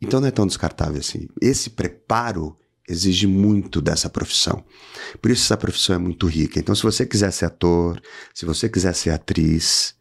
[0.00, 1.26] Então não é tão descartável assim.
[1.40, 2.56] Esse preparo
[2.88, 4.64] exige muito dessa profissão.
[5.20, 6.58] Por isso essa profissão é muito rica.
[6.58, 8.00] Então se você quiser ser ator,
[8.34, 9.94] se você quiser ser atriz,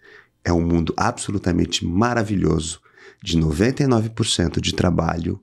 [0.44, 2.80] é um mundo absolutamente maravilhoso
[3.24, 5.42] de 99% de trabalho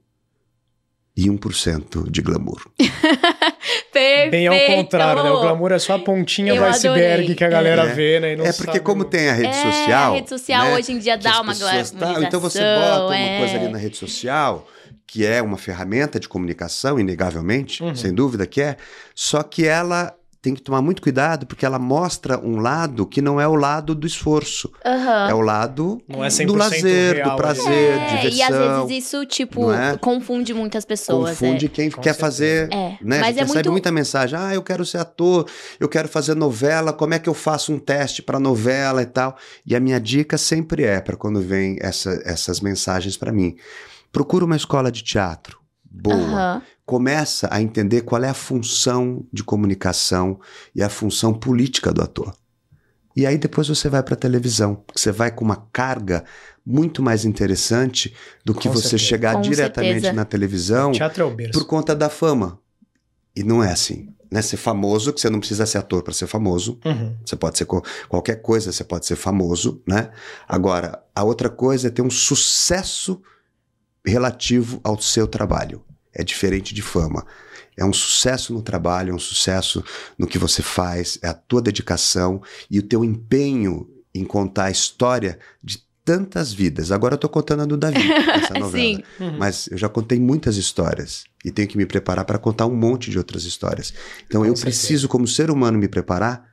[1.16, 2.62] e 1% de glamour.
[3.92, 4.30] Perfeito!
[4.30, 5.30] Bem ao contrário, né?
[5.30, 7.34] O glamour é só a pontinha Eu do iceberg adorei.
[7.34, 7.92] que a galera É.
[7.94, 8.32] vê, né?
[8.32, 10.12] e não é porque sabe como tem a rede é, social...
[10.12, 12.22] a rede social né, hoje em dia dá uma pessoas tá-.
[12.22, 13.38] Então você bota uma é.
[13.38, 14.66] coisa ali na rede social,
[15.12, 17.94] que é uma ferramenta de comunicação, inegavelmente, Uhum.
[17.94, 18.78] sem dúvida que é,
[19.14, 23.38] só que ela tem que tomar muito cuidado, porque ela mostra um lado que não
[23.38, 25.28] é o lado do esforço, Aham.
[25.28, 27.36] é o lado é 100% do lazer, real do ali.
[27.42, 28.32] prazer, É, diversão.
[28.38, 29.96] e às vezes isso, tipo, é?
[29.98, 31.38] confunde muitas pessoas.
[31.38, 31.68] Confunde é.
[31.68, 32.26] quem Com quer certeza.
[32.26, 32.72] fazer.
[32.72, 33.20] É, Né?
[33.20, 34.36] mas a gente é recebe muito- muita mensagem.
[34.36, 35.46] Ah, eu quero ser ator,
[35.78, 39.36] eu quero fazer novela, como é que eu faço um teste para novela e tal?
[39.66, 43.56] E a minha dica sempre é, para quando vem essa- essas mensagens para mim,
[44.12, 46.16] procura uma escola de teatro boa.
[46.16, 46.62] Aham.
[46.84, 50.40] Começa a entender qual é a função de comunicação
[50.74, 52.34] e a função política do ator.
[53.14, 56.24] E aí depois você vai para televisão, porque você vai com uma carga
[56.64, 59.04] muito mais interessante do que Com você certeza.
[59.04, 60.12] chegar Com diretamente certeza.
[60.12, 62.58] na televisão Teatro é por conta da fama.
[63.34, 64.08] E não é assim.
[64.30, 64.40] Né?
[64.42, 66.78] Ser famoso, que você não precisa ser ator para ser famoso.
[66.84, 67.16] Uhum.
[67.24, 67.66] Você pode ser
[68.08, 70.10] qualquer coisa, você pode ser famoso, né?
[70.48, 73.22] Agora, a outra coisa é ter um sucesso
[74.04, 75.82] relativo ao seu trabalho.
[76.14, 77.26] É diferente de fama.
[77.76, 79.82] É um sucesso no trabalho, é um sucesso
[80.18, 84.70] no que você faz, é a tua dedicação e o teu empenho em contar a
[84.70, 86.90] história de tantas vidas.
[86.92, 88.02] Agora eu tô contando a do Davi,
[88.34, 88.84] essa novela.
[88.84, 89.02] Sim.
[89.20, 89.38] Uhum.
[89.38, 93.10] Mas eu já contei muitas histórias e tenho que me preparar para contar um monte
[93.10, 93.94] de outras histórias.
[94.26, 94.64] Então Com eu certeza.
[94.64, 96.50] preciso, como ser humano, me preparar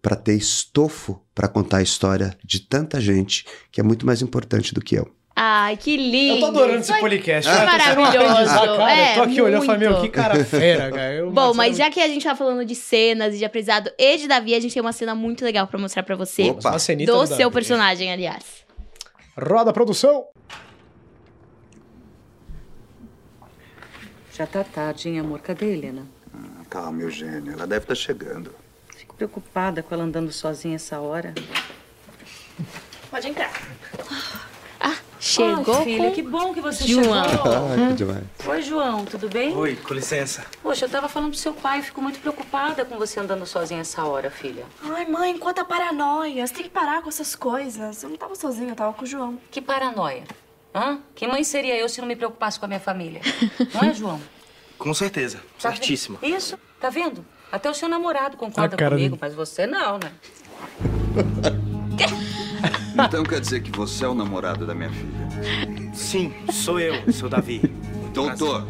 [0.00, 4.72] para ter estofo para contar a história de tanta gente que é muito mais importante
[4.72, 5.10] do que eu.
[5.34, 6.34] Ai, que lindo.
[6.34, 7.50] Eu tô adorando esse podcast.
[7.50, 7.54] é?
[7.56, 8.18] Tá um maravilhoso.
[8.18, 8.92] aprendizado, cara.
[8.92, 10.02] É, eu tô aqui olhando e falei, meu, muito.
[10.02, 11.12] que cara fera, cara.
[11.14, 14.16] Eu- Bom, mas já que a gente tá falando de cenas e de aprendizado e
[14.18, 16.50] de Davi, a gente tem uma cena muito legal pra mostrar pra você.
[16.50, 16.70] Opa.
[16.70, 17.34] uma cenita Do Davi.
[17.36, 18.44] seu personagem, aliás.
[19.38, 20.26] Roda a produção.
[24.36, 25.40] Já tá tarde, hein, amor?
[25.40, 26.06] Cadê a Helena?
[26.68, 27.52] Calma, Eugênia.
[27.52, 28.54] Ela deve estar chegando.
[28.96, 31.34] Fico preocupada com ela andando sozinha essa hora.
[33.10, 33.50] Pode entrar.
[35.20, 36.14] Chegou filha, com...
[36.14, 37.28] que bom que você João.
[37.28, 37.52] chegou.
[37.68, 38.24] Ai, que demais.
[38.46, 39.54] Oi, João, tudo bem?
[39.54, 40.46] Oi, com licença.
[40.62, 44.02] Poxa, eu tava falando pro seu pai, fico muito preocupada com você andando sozinha essa
[44.02, 44.64] hora, filha.
[44.82, 46.46] Ai, mãe, quanta paranoia.
[46.46, 48.02] Você tem que parar com essas coisas.
[48.02, 49.38] Eu não tava sozinha, eu tava com o João.
[49.50, 50.24] Que paranoia.
[50.74, 51.00] Hã?
[51.14, 53.20] Que mãe seria eu se não me preocupasse com a minha família?
[53.74, 54.20] Não é, João?
[54.78, 55.38] Com certeza.
[55.60, 55.78] Tá vendo?
[55.78, 56.18] Certíssima.
[56.22, 57.26] Isso, tá vendo?
[57.52, 59.18] Até o seu namorado concorda comigo, dele.
[59.20, 60.12] mas você não, né?
[63.06, 65.92] Então quer dizer que você é o namorado da minha filha?
[65.92, 67.60] Sim, sou eu, sou Davi.
[68.12, 68.66] Doutor.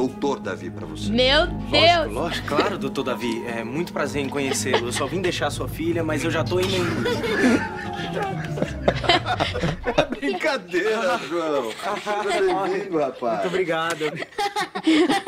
[0.00, 1.10] É doutor Davi para você.
[1.10, 2.12] Meu Lógico, Deus!
[2.14, 3.44] lógico, claro, doutor Davi.
[3.46, 4.86] É muito prazer em conhecê-lo.
[4.88, 6.70] Eu só vim deixar sua filha, mas eu já tô indo.
[10.18, 11.70] Brincadeira, João.
[11.70, 13.34] Seja bem-vindo, rapaz.
[13.40, 14.04] Muito obrigado.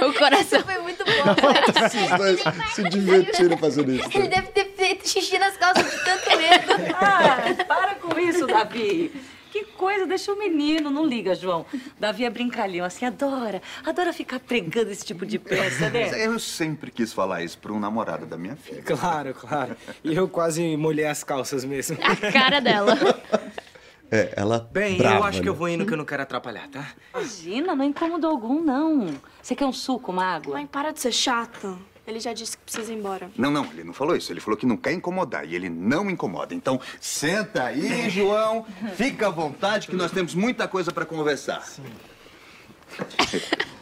[0.08, 1.12] O coração foi muito bom.
[1.86, 2.40] Esses dois
[2.74, 4.08] se divertiram fazendo isso.
[4.14, 6.72] Ele deve ter feito xixi nas calças de tanto medo.
[6.94, 7.36] Ah,
[7.68, 9.12] para com isso, Davi.
[9.52, 11.66] Que coisa, deixa o menino, não liga, João.
[12.00, 16.08] Davi é brincalhão, assim, adora, adora ficar pregando esse tipo de peça, né?
[16.24, 18.82] Eu sempre quis falar isso para um namorado da minha filha.
[18.82, 19.76] Claro, claro.
[20.02, 21.98] E eu quase molhei as calças mesmo.
[22.02, 22.96] A cara dela.
[24.10, 25.50] É, ela Bem, brava, eu acho que né?
[25.50, 26.86] eu vou indo que eu não quero atrapalhar, tá?
[27.14, 29.08] Imagina, não incômodo algum, não.
[29.42, 30.54] Você quer um suco, uma água?
[30.54, 31.76] Mãe, para de ser chata.
[32.06, 33.30] Ele já disse que precisa ir embora.
[33.36, 34.32] Não, não, ele não falou isso.
[34.32, 36.52] Ele falou que não quer incomodar e ele não incomoda.
[36.54, 38.66] Então, senta aí, João.
[38.96, 41.64] Fica à vontade que nós temos muita coisa para conversar.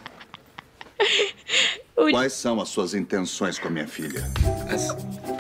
[1.95, 4.25] Quais são as suas intenções com a minha filha?
[4.73, 4.91] As,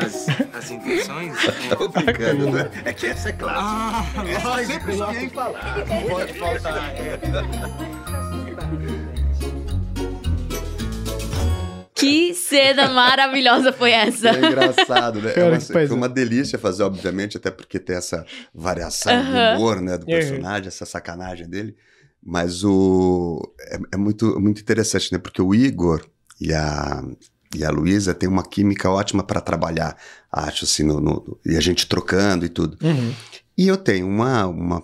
[0.04, 1.34] as, as intenções?
[1.76, 2.70] Tô brincando, né?
[2.84, 4.20] É que essa é clássica.
[4.20, 5.34] Ah, essa lógico, sempre lógico.
[5.34, 5.86] falar.
[5.86, 6.92] Não pode faltar.
[12.50, 14.28] cena maravilhosa foi essa?
[14.30, 15.32] É engraçado, né?
[15.36, 19.24] É uma, foi uma delícia fazer, obviamente, até porque tem essa variação Aham.
[19.52, 20.12] do humor, né, do Uhum.
[20.12, 21.74] personagem, essa sacanagem dele.
[22.22, 25.18] Mas o é, é muito, muito interessante, né?
[25.18, 26.04] Porque o Igor
[26.38, 27.02] e a,
[27.54, 29.96] e a Luísa têm uma química ótima para trabalhar,
[30.30, 32.76] acho, assim, no, no- e a gente trocando e tudo.
[32.82, 33.14] Uhum.
[33.56, 34.82] E eu tenho uma, uma,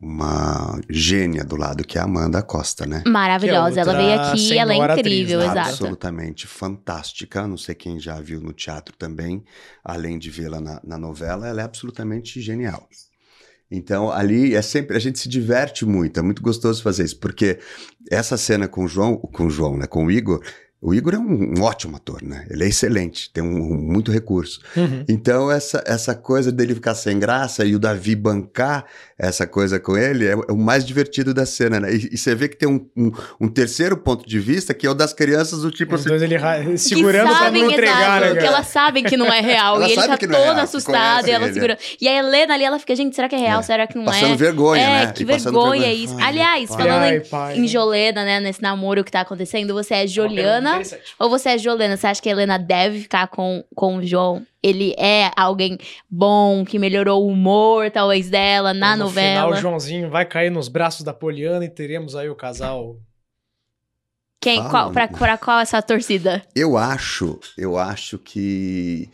[0.00, 3.02] uma gênia do lado, que é a Amanda Costa, né?
[3.06, 3.80] Maravilhosa.
[3.80, 5.46] É ela veio aqui, ela é senhora atriz, incrível, né?
[5.46, 5.68] exato.
[5.70, 7.46] Absolutamente fantástica.
[7.46, 9.44] Não sei quem já viu no teatro também,
[9.84, 12.88] além de vê-la na, na novela, ela é absolutamente genial.
[13.70, 17.58] Então, ali é sempre, a gente se diverte muito, é muito gostoso fazer isso, porque
[18.10, 20.42] essa cena com o João, com o João, né, com o Igor,
[20.80, 22.46] o Igor é um, um ótimo ator, né?
[22.48, 24.60] Ele é excelente, tem um, um- muito recurso.
[24.76, 25.04] Uhum.
[25.08, 28.84] Então, essa, essa coisa dele ficar sem graça e o Davi bancar
[29.18, 31.92] essa coisa com ele é, é o mais divertido da cena, né?
[31.92, 32.86] E, e você vê que tem um,
[33.40, 36.10] um, terceiro ponto de vista, que é o das crianças, do tipo Os assim.
[36.10, 36.38] dois ele
[36.78, 39.76] segurando sabem, não entregar, exato, né, que elas sabem que não é real.
[39.76, 41.78] Ela e ele tá é todo real, assustado e ela ele, segurando.
[42.00, 43.58] E a Helena ali, ela fica, gente, será que é real?
[43.58, 43.62] É.
[43.64, 44.36] Será que não Passando é?
[44.36, 45.12] vergonha, é, né?
[45.12, 46.04] que passando vergonha vergonha.
[46.04, 46.16] isso.
[46.18, 46.78] Ai, Aliás, pai.
[46.78, 47.66] falando Ai, em, pai, em né?
[47.66, 51.14] Jolena, né, nesse namoro que tá acontecendo, você é Juliana Interessante.
[51.18, 51.96] ou você é Jolena?
[51.96, 54.46] Você acha que a Helena deve ficar com, com o João?
[54.62, 55.78] Ele é alguém
[56.10, 59.46] bom, que melhorou o humor, talvez, dela na no novela?
[59.46, 62.96] final, o Joãozinho vai cair nos braços da Poliana e teremos aí o casal.
[64.40, 64.70] Quem, Fala.
[64.70, 66.42] qual, pra, pra qual essa torcida?
[66.54, 69.10] Eu acho, eu acho que,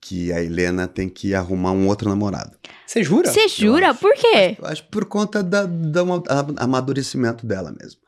[0.00, 2.56] que a Helena tem que arrumar um outro namorado.
[2.86, 3.30] Você jura?
[3.30, 3.94] Você jura?
[3.94, 4.56] Por quê?
[4.58, 6.22] Eu acho por conta da, do
[6.58, 8.00] amadurecimento dela mesmo.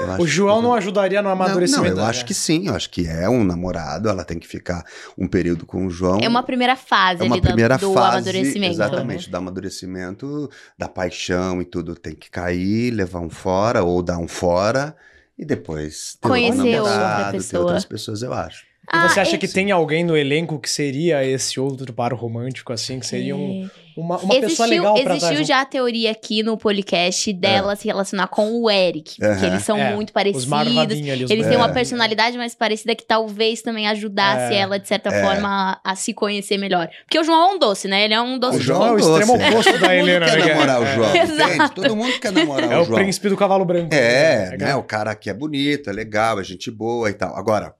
[0.00, 1.84] Eu acho O João que- não ajudaria no Não, amadurecimento.
[1.84, 2.10] não, eu né?
[2.10, 4.84] acho que sim, eu acho que é um namorado, ela tem que ficar
[5.18, 6.20] um período com o João.
[6.22, 8.72] É uma primeira fase É uma ali do, primeira do fase, amadurecimento.
[8.72, 14.18] exatamente, do amadurecimento, da paixão e tudo tem que cair, levar um fora ou dar
[14.18, 14.96] um fora
[15.38, 17.62] e depois ter Conhecer outro outra namorado, ter pessoa.
[17.62, 18.64] outras pessoas, eu acho.
[18.92, 22.12] E você Ah, acha é- que tem alguém no elenco que seria esse outro par
[22.12, 26.10] romântico, assim, que seria um, uma, uma pessoa existiu, legal pra existiu já a teoria
[26.10, 29.16] aqui no podcast dela se relacionar com o Eric.
[29.18, 30.52] Porque eles são É, muito Os parecidos.
[30.52, 31.72] ali, Eles têm uma É.
[31.72, 34.58] personalidade mais parecida que talvez também ajudasse É.
[34.58, 35.22] ela, de certa É.
[35.22, 36.88] forma, a, a se conhecer melhor.
[37.06, 38.04] Porque o João é um doce, né?
[38.04, 38.58] Ele é um doce.
[38.58, 40.46] O João é o extremo oposto da Todo mundo Helena, quer né?
[40.54, 40.94] namorar o É.
[40.94, 41.74] João, Exato.
[41.82, 42.98] Todo mundo quer namorar É o o João.
[42.98, 43.94] príncipe do cavalo branco.
[43.94, 44.56] É, né?
[44.66, 44.74] né?
[44.76, 47.34] O cara que é bonito, é legal, é gente boa e tal.
[47.36, 47.74] Agora,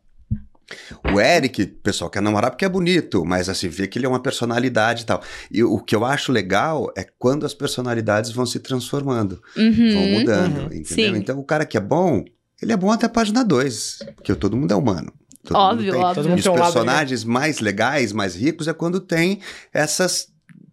[1.13, 4.21] o Eric, pessoal quer namorar porque é bonito, mas assim, vê que ele é uma
[4.23, 5.23] personalidade e tal.
[5.51, 9.93] E o que eu acho legal é quando as personalidades vão se transformando, Uhum.
[9.93, 10.67] vão mudando, Uhum.
[10.67, 11.13] entendeu?
[11.15, 11.17] Sim.
[11.17, 12.25] Então o cara que é bom,
[12.63, 15.13] ele é bom até a página 2, porque todo mundo é humano.
[15.45, 16.03] Todo Óbvio, mundo tem.
[16.05, 16.37] óbvio.
[16.37, 19.41] E os personagens mais legais, mais ricos, é quando tem
[19.75, 20.29] essas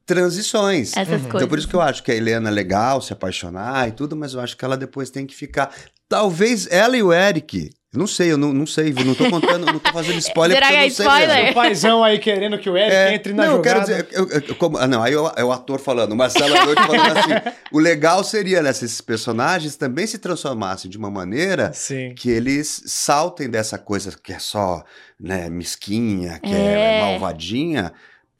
[0.05, 0.91] transições.
[0.95, 1.17] Essas Uhum.
[1.23, 1.35] coisas.
[1.35, 4.15] Então, por isso que eu acho que a Helena é legal se apaixonar e tudo,
[4.15, 5.73] mas eu acho que ela depois tem que ficar.
[6.07, 7.69] Talvez ela e o Eric.
[7.93, 10.67] Eu Não sei, eu não, não sei, não tô contando, não tô fazendo spoiler Será
[10.67, 11.35] porque eu que é não sei spoiler?
[11.35, 11.51] mesmo.
[11.51, 13.85] O paizão aí querendo que o Eric É, entre na não, eu jogada.
[13.85, 16.13] quero dizer, eu- eu- eu- como- ah, não, aí é o, é o ator falando,
[16.13, 17.29] o Marcelo Adoide falando assim,
[17.71, 22.13] o legal seria, né, se esses personagens também se transformassem de uma maneira Sim.
[22.15, 24.83] que eles saltem dessa coisa que é só,
[25.19, 26.99] né, mesquinha, que É.
[26.99, 27.91] é, malvadinha,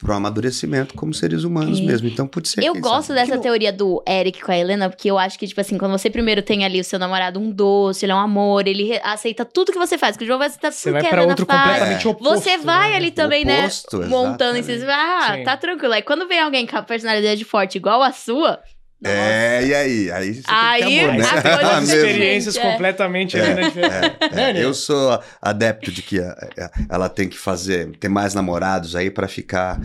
[0.02, 1.84] pro amadurecimento como seres humanos É.
[1.84, 2.08] mesmo.
[2.08, 3.20] Então, pode ser Eu gosto sabe.
[3.20, 6.10] dessa teoria do Eric com a Helena, porque eu acho que, tipo assim, quando você
[6.10, 9.46] primeiro tem ali o seu namorado um doce, ele é um amor, ele re- aceita
[9.46, 11.28] tudo que você faz, que o João vai aceitar Você tudo vai que a Helena
[11.30, 11.62] outro faz.
[11.62, 12.42] completamente oposto.
[12.44, 12.96] Você vai né?
[12.96, 13.60] ali também, né?
[13.62, 14.76] Oposto, Montando em cima.
[14.76, 15.24] exatamente.
[15.32, 15.44] Ah, Sim.
[15.44, 15.94] tá tranquilo.
[15.94, 18.60] Aí quando vem alguém com a personalidade forte igual a sua.
[19.04, 20.12] É, e aí?
[20.12, 21.70] Aí você Aí, tem que ter amor, né?
[21.78, 22.62] As experiências É.
[22.62, 23.72] completamente ali, né?
[24.32, 28.34] É, é, eu sou adepto de que é, é, ela tem que fazer, ter mais
[28.34, 29.80] namorados aí pra ficar.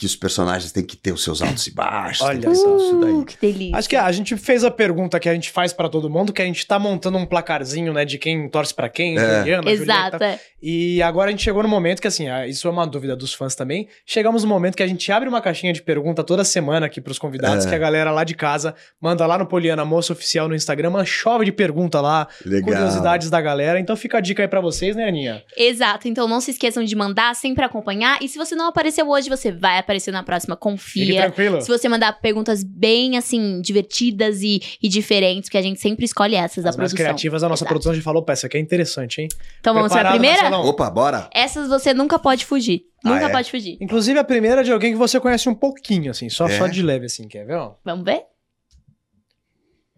[0.00, 2.22] Que os personagens têm que ter os seus altos e baixos.
[2.26, 2.76] Olha que só.
[2.76, 3.12] isso daí.
[3.12, 3.76] Uh, que delícia.
[3.76, 6.40] Acho que a gente fez a pergunta que a gente faz pra todo mundo, que
[6.40, 9.38] a gente tá montando um placarzinho, né, de quem torce pra quem, É.
[9.40, 10.16] Juliana, Exato.
[10.16, 10.24] Julieta.
[10.24, 10.40] é.
[10.62, 13.32] E agora a gente chegou no momento que, assim, ah, isso é uma dúvida dos
[13.34, 13.88] fãs também.
[14.06, 17.18] Chegamos no momento que a gente abre uma caixinha de pergunta toda semana aqui pros
[17.18, 17.68] convidados, É.
[17.68, 21.04] que a galera lá de casa manda lá no Poliana Moça Oficial no Instagram, uma
[21.04, 22.64] chove de pergunta lá, Legal.
[22.72, 23.78] curiosidades da galera.
[23.78, 25.42] Então fica a dica aí pra vocês, né, Aninha?
[25.56, 26.08] Exato.
[26.08, 28.18] Então não se esqueçam de mandar, sempre acompanhar.
[28.22, 31.22] E se você não apareceu hoje, você vai aparecer na próxima, Fique confia.
[31.22, 31.60] tranquilo.
[31.60, 36.34] Se você mandar perguntas bem, assim, divertidas e, e diferentes, que a gente sempre escolhe
[36.36, 37.06] essas da As mais produção.
[37.06, 37.68] criativas, a nossa Exato.
[37.68, 39.28] produção já falou, pô, essa aqui é interessante, hein?
[39.60, 40.48] Então vamos para a primeira?
[40.58, 41.28] Opa, bora!
[41.34, 42.82] Essas você nunca pode fugir.
[43.04, 43.28] Ah, Nunca é?
[43.30, 43.78] pode fugir.
[43.80, 46.58] Inclusive, a primeira é de alguém que você conhece um pouquinho, assim, só, É?
[46.58, 47.54] só de leve, assim, quer ver?
[47.56, 47.72] Ó?
[47.84, 48.24] Vamos ver?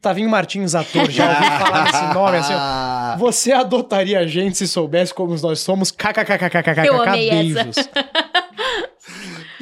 [0.00, 2.56] Tavinho Martins, ator, já ouvi falar desse nome, assim, ó.
[2.58, 5.90] Ah, Você adotaria a gente se soubesse como nós somos?
[5.92, 7.88] KKKKKKK, amei essa.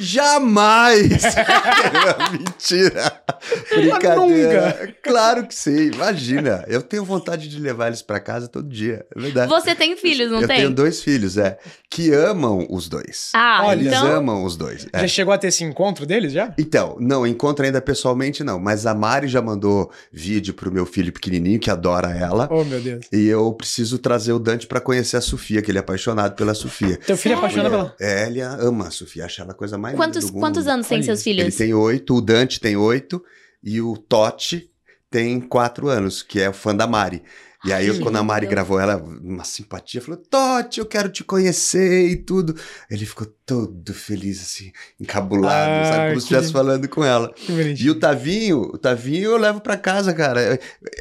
[0.01, 1.09] Jamais!
[2.31, 3.20] Mentira!
[3.69, 4.95] Brincadeira.
[5.03, 6.63] Claro que sim, imagina.
[6.67, 9.49] Eu tenho vontade de levar eles pra casa todo dia, é verdade.
[9.49, 10.57] Você tem filhos, não eu tem?
[10.57, 11.57] tenho dois filhos, é,
[11.89, 13.31] que amam os dois.
[13.33, 14.11] Ah, Olha, Eles então.
[14.11, 14.87] amam os dois.
[14.93, 15.01] é.
[15.01, 16.53] Já chegou a ter esse encontro deles, já?
[16.57, 21.11] Então, não, encontro ainda pessoalmente não, mas a Mari já mandou vídeo pro meu filho
[21.11, 22.47] pequenininho, que adora ela.
[22.51, 23.05] Oh, meu Deus.
[23.11, 26.53] E eu preciso trazer o Dante pra conhecer a Sofia, que ele é apaixonado pela
[26.53, 26.97] Sofia.
[26.97, 27.95] Teu filho é apaixonado pela...
[27.99, 30.41] É, ele ama a Sofia, acha ela a coisa mais Quantos, linda do mundo.
[30.41, 31.29] quantos anos tem seus isso.
[31.29, 31.55] Ele filhos?
[31.55, 33.23] tem oito, o Dante tem oito
[33.63, 34.69] e o Totti
[35.09, 37.23] tem quatro anos, que é fã da Mari.
[37.63, 41.23] E aí, Que quando a Mari gravou ela, uma simpatia, falou: Totti, eu quero te
[41.23, 42.55] conhecer e tudo.
[42.89, 46.07] Ele ficou todo feliz, assim, encabulado, Ah, sabe?
[46.09, 47.33] Como se que estivesse falando com ela.
[47.33, 47.75] Que.
[47.83, 50.59] E o Tavinho, o Tavinho eu levo pra casa, cara.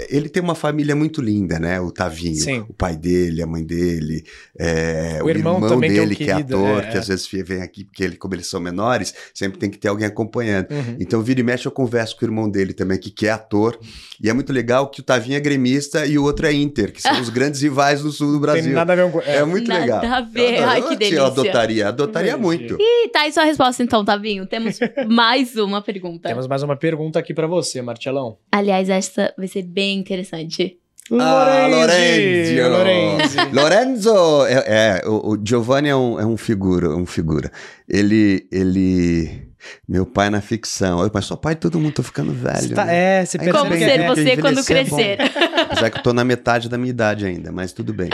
[0.09, 1.81] Ele tem uma família muito linda, né?
[1.81, 2.35] O Tavinho.
[2.35, 2.65] Sim.
[2.69, 4.25] O pai dele, a mãe dele,
[4.59, 6.87] é, O o, irmão irmão, também, que é um dele, que é, querido, ator, é,
[6.91, 7.01] que é.
[7.01, 10.07] às vezes vem aqui, porque ele, como eles são menores, sempre tem que ter alguém
[10.07, 10.71] acompanhando.
[10.71, 10.97] Uhum.
[10.99, 13.79] Então, vira e mexe, eu converso com o irmão dele também, que, que é ator.
[14.23, 17.01] E é muito legal que o Tavinho é gremista e o outro é Inter, que
[17.01, 18.73] são os grandes rivais do sul do Tem Brasil.
[18.75, 19.21] nada a ver com...
[19.21, 20.05] É, É, muito Nada legal.
[20.05, 20.59] a ver.
[20.59, 21.17] Eu, Ai, que eu, delícia.
[21.19, 22.77] Eu adotaria, adotaria Que muito.
[22.81, 24.47] Ih, tá aí sua resposta então, Tavinho.
[24.47, 26.29] Temos mais uma pergunta.
[26.29, 28.39] Temos mais uma pergunta aqui pra você, Marcelão.
[28.53, 30.79] Aliás, esta vai ser bem interessante.
[31.13, 31.67] Ah!
[31.69, 33.37] Lorenzo!
[33.53, 34.47] Lorenzo!
[34.47, 37.51] É, é, o, o Giovanni é um, é um figura, um figura.
[37.89, 39.49] Ele, ele...
[39.89, 41.01] Meu pai na ficção.
[41.01, 42.75] Oi, mas sou pai de todo mundo, tô ficando velho.
[42.75, 43.21] Tá- né?
[43.21, 45.61] é, você percebe Como ser é- você quando envelhecer é crescer.
[45.65, 48.09] Apesar que eu tô na metade da minha idade ainda, mas tudo bem.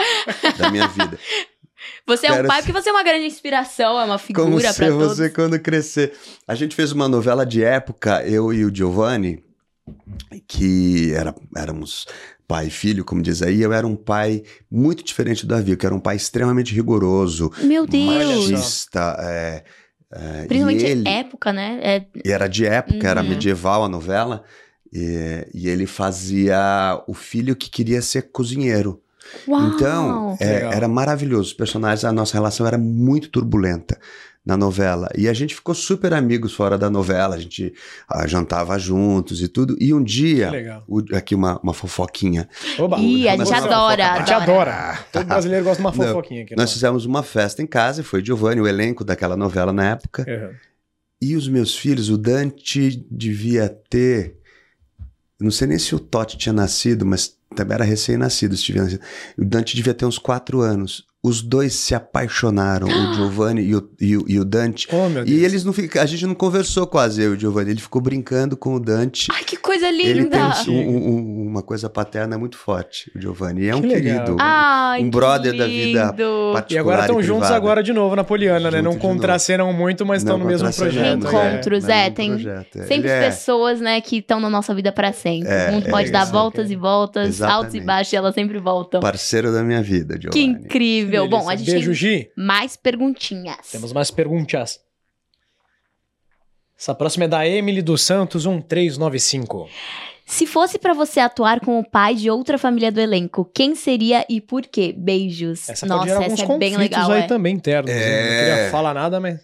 [0.57, 1.17] Da minha vida.
[2.07, 4.19] Você é um Quero pai ser- porque você é uma grande inspiração, é uma Como
[4.19, 5.17] figura pra ser todos.
[5.17, 6.13] você quando crescer.
[6.47, 9.43] A gente fez uma novela de época, eu e o Giovanni,
[10.47, 12.05] que era, éramos
[12.47, 13.61] pai e filho, como diz aí.
[13.61, 17.85] Eu era um pai muito diferente do Davi, que era um pai extremamente rigoroso, Meu
[17.85, 18.49] Deus.
[18.49, 19.17] machista.
[19.19, 19.63] É,
[20.13, 21.79] é, Principalmente ele, época, né?
[21.81, 23.27] É, e era de época, era Uhum.
[23.29, 24.43] medieval a novela.
[24.93, 29.01] E, e ele fazia o filho que queria ser cozinheiro.
[29.47, 29.67] Uau!
[29.67, 31.43] Então, é, era maravilhoso.
[31.43, 33.97] Os personagens, a nossa relação era muito turbulenta
[34.45, 35.09] na novela.
[35.17, 37.35] E a gente ficou super amigos fora da novela.
[37.35, 37.73] A gente
[38.09, 39.75] ah, jantava juntos e tudo.
[39.77, 40.83] E um Que dia, legal.
[40.87, 42.47] o- aqui uma, uma fofoquinha.
[42.79, 42.97] Oba.
[42.97, 44.13] Ih, a gente adora.
[44.13, 44.99] A gente adora.
[45.11, 46.55] Todo brasileiro gosta de uma Não, fofoquinha aqui.
[46.55, 46.73] Nós né?
[46.73, 50.25] fizemos uma festa em casa e foi Giovanni, o elenco daquela novela na época.
[50.25, 50.55] Uhum.
[51.21, 54.36] E os meus filhos, o Dante devia ter.
[55.39, 58.55] Não sei nem se o Totti tinha nascido, mas também era recém-nascido.
[59.37, 61.05] O Dante devia ter uns quatro anos.
[61.27, 64.87] Os dois se apaixonaram, o Giovanni e o, e o, e o Dante.
[64.91, 65.29] Oh, meu Deus.
[65.29, 66.01] E eles não ficam.
[66.01, 67.71] A gente não conversou quase, eu e o Giovanni.
[67.71, 69.27] Ele ficou brincando com o Dante.
[69.31, 70.37] Ai, que coisa Ele tem linda!
[70.67, 73.63] um- um- um- uma coisa paterna muito forte, o Giovanni.
[73.63, 74.37] E é um Que querido.
[74.39, 76.63] Ai, um que brother da vida particular.
[76.71, 78.77] E agora estão juntos agora de novo na Poliana, né?
[78.77, 80.97] Junto Não contracenam muito, mas estão no mesmo projeto.
[81.27, 81.31] é.
[81.31, 82.83] Reencontros, é, um tem projeto, é.
[82.83, 85.49] Sempre é- pessoas, né, que estão na nossa vida pra sempre.
[85.49, 87.57] É, o mundo é pode dar voltas e voltas, Exatamente.
[87.65, 88.99] altos e baixos, e elas sempre voltam.
[89.01, 90.63] Parceiro da minha vida, Que Giovanni.
[90.65, 91.16] incrível.
[91.23, 92.31] Que Bom, a gente Beijo, tem Gi.
[92.35, 93.69] mais perguntinhas.
[93.71, 94.79] Temos mais perguntas.
[96.79, 99.67] Essa próxima é da Emily dos Santos 1395.
[100.27, 104.25] Se fosse pra você atuar com o pai de outra família do elenco, quem seria
[104.29, 104.93] e por quê?
[104.95, 105.69] Beijos.
[105.69, 107.27] Essa Nossa, essa é bem legal, aí é.
[107.27, 107.89] também internos.
[107.89, 107.97] né?
[107.97, 108.21] É.
[108.21, 109.39] Não queria falar nada, mas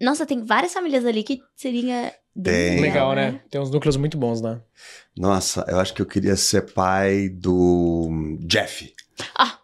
[0.00, 2.80] Nossa, tem várias famílias ali que seria bem Tem.
[2.80, 3.40] legal, né?
[3.48, 4.60] Tem uns núcleos muito bons, né?
[5.16, 8.92] Nossa, eu acho que eu queria ser pai do Jeff.
[9.38, 9.55] Mas,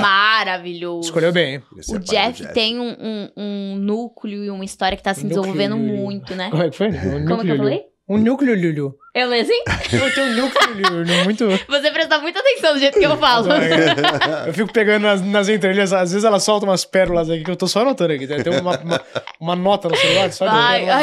[0.00, 1.08] Maravilhoso.
[1.08, 5.02] escolheu bem, ser O do Jeff, tem um, um- um núcleo e uma história que
[5.02, 5.96] tá se núcleo, desenvolvendo Lulu.
[5.96, 6.48] muito, né?
[6.50, 6.88] Como é que foi?
[6.88, 7.82] Um Como que núcleo, eu falei?
[8.08, 8.96] Um núcleo, Lulu.
[9.14, 9.62] Eu falei assim?
[9.92, 11.46] Eu tenho um núcleo, Lulu, muito...
[11.68, 13.46] Você presta muita atenção do jeito que eu falo.
[14.46, 17.56] Eu fico pegando nas, nas entrelinhas, às vezes ela solta umas pérolas aqui que eu
[17.56, 18.26] tô só anotando aqui.
[18.26, 19.00] Tem uma, uma,
[19.40, 20.54] uma nota no celular só de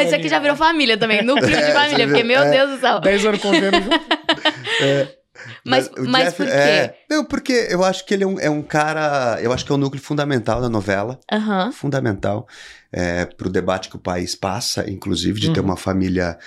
[0.06, 1.22] isso aqui já virou família também.
[1.22, 2.50] Núcleo de É, família, porque, meu É.
[2.50, 3.00] Deus do céu.
[3.00, 5.17] 10 anos convivendo junto.
[5.64, 6.52] Mas, mas Jeff por quê?
[6.52, 9.38] é- Não, porque eu acho que ele é um, é um cara.
[9.40, 11.18] Eu acho que é um núcleo fundamental da novela.
[11.30, 11.72] Aham.
[11.72, 12.46] Fundamental
[12.92, 15.66] é, para o debate que o país passa, inclusive, de ter Uhum.
[15.66, 16.38] uma família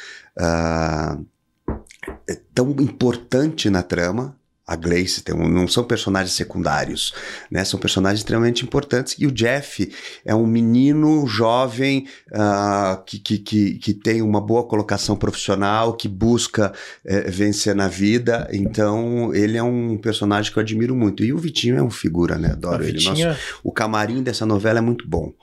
[2.27, 4.35] é tão importante na trama.
[4.73, 7.13] A tem um- não são personagens secundários,
[7.49, 7.63] né?
[7.65, 9.15] São personagens extremamente importantes.
[9.19, 9.91] E o Jeff
[10.26, 16.07] é um menino jovem ah, que, que, que, que tem uma boa colocação profissional, que
[16.07, 16.72] busca
[17.05, 18.47] eh, vencer na vida.
[18.51, 21.24] Então, ele é um personagem que eu admiro muito.
[21.24, 22.51] E o Vitinho é um figura, né?
[22.51, 23.03] Adoro ele.
[23.03, 25.34] Nossa, o camarim dessa novela é muito bom.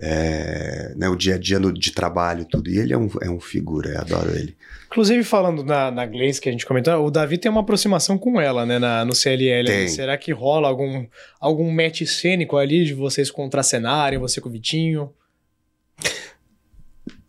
[0.00, 2.70] É, né, o dia a dia no- de trabalho, tudo.
[2.70, 4.56] E ele é um, é um figura, eu adoro ele.
[4.86, 8.40] Inclusive, falando na, na Gleice que a gente comentou, o Davi tem uma aproximação com
[8.40, 9.66] ela, né, na- no CLL.
[9.66, 9.88] Tem.
[9.88, 11.06] Será que rola algum,
[11.40, 15.10] algum match cênico ali de vocês contracenarem, você com o Vitinho?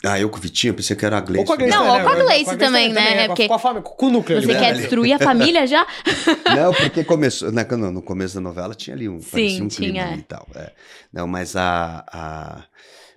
[0.06, 1.41] Ah, eu com o Vitinho, pensei que era a Gleice.
[1.41, 2.24] Ou com a Gleice, Não, né, ou com a né?
[2.24, 3.02] Gleice também, né?
[3.02, 4.80] é, É com a- porque com, a família, com o núcleo você ali, quer né?
[4.80, 5.86] destruir a família já?
[6.56, 7.52] Não, porque começou.
[7.52, 10.06] Né, no, no começo da novela tinha ali um, Sim, um tinha.
[10.08, 10.47] ali e tal.
[10.56, 10.72] é.
[11.12, 12.64] Não, mas a, a-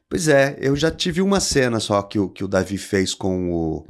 [0.09, 3.51] Pois é, eu já tive uma cena só que o, que o Davi fez com
[3.51, 3.87] o,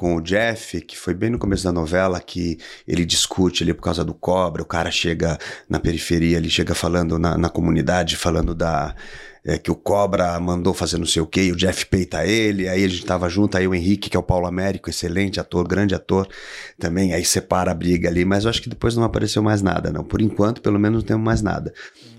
[0.00, 2.56] com o Jeff, que foi bem no começo da novela, que
[2.88, 5.36] ele discute ali por causa do cobra, o cara chega
[5.68, 8.94] na periferia, ele chega falando na, na comunidade, falando da.
[9.44, 12.68] é, que o Cobra mandou fazer não sei o quê, e o Jeff peita ele,
[12.68, 15.66] aí a gente tava junto, aí o Henrique, que é o Paulo Américo, excelente ator,
[15.66, 16.28] grande ator,
[16.78, 19.90] também, aí separa a briga ali, mas eu acho que depois não apareceu mais nada,
[19.90, 20.04] não.
[20.04, 21.72] Por enquanto, pelo menos não temos mais nada.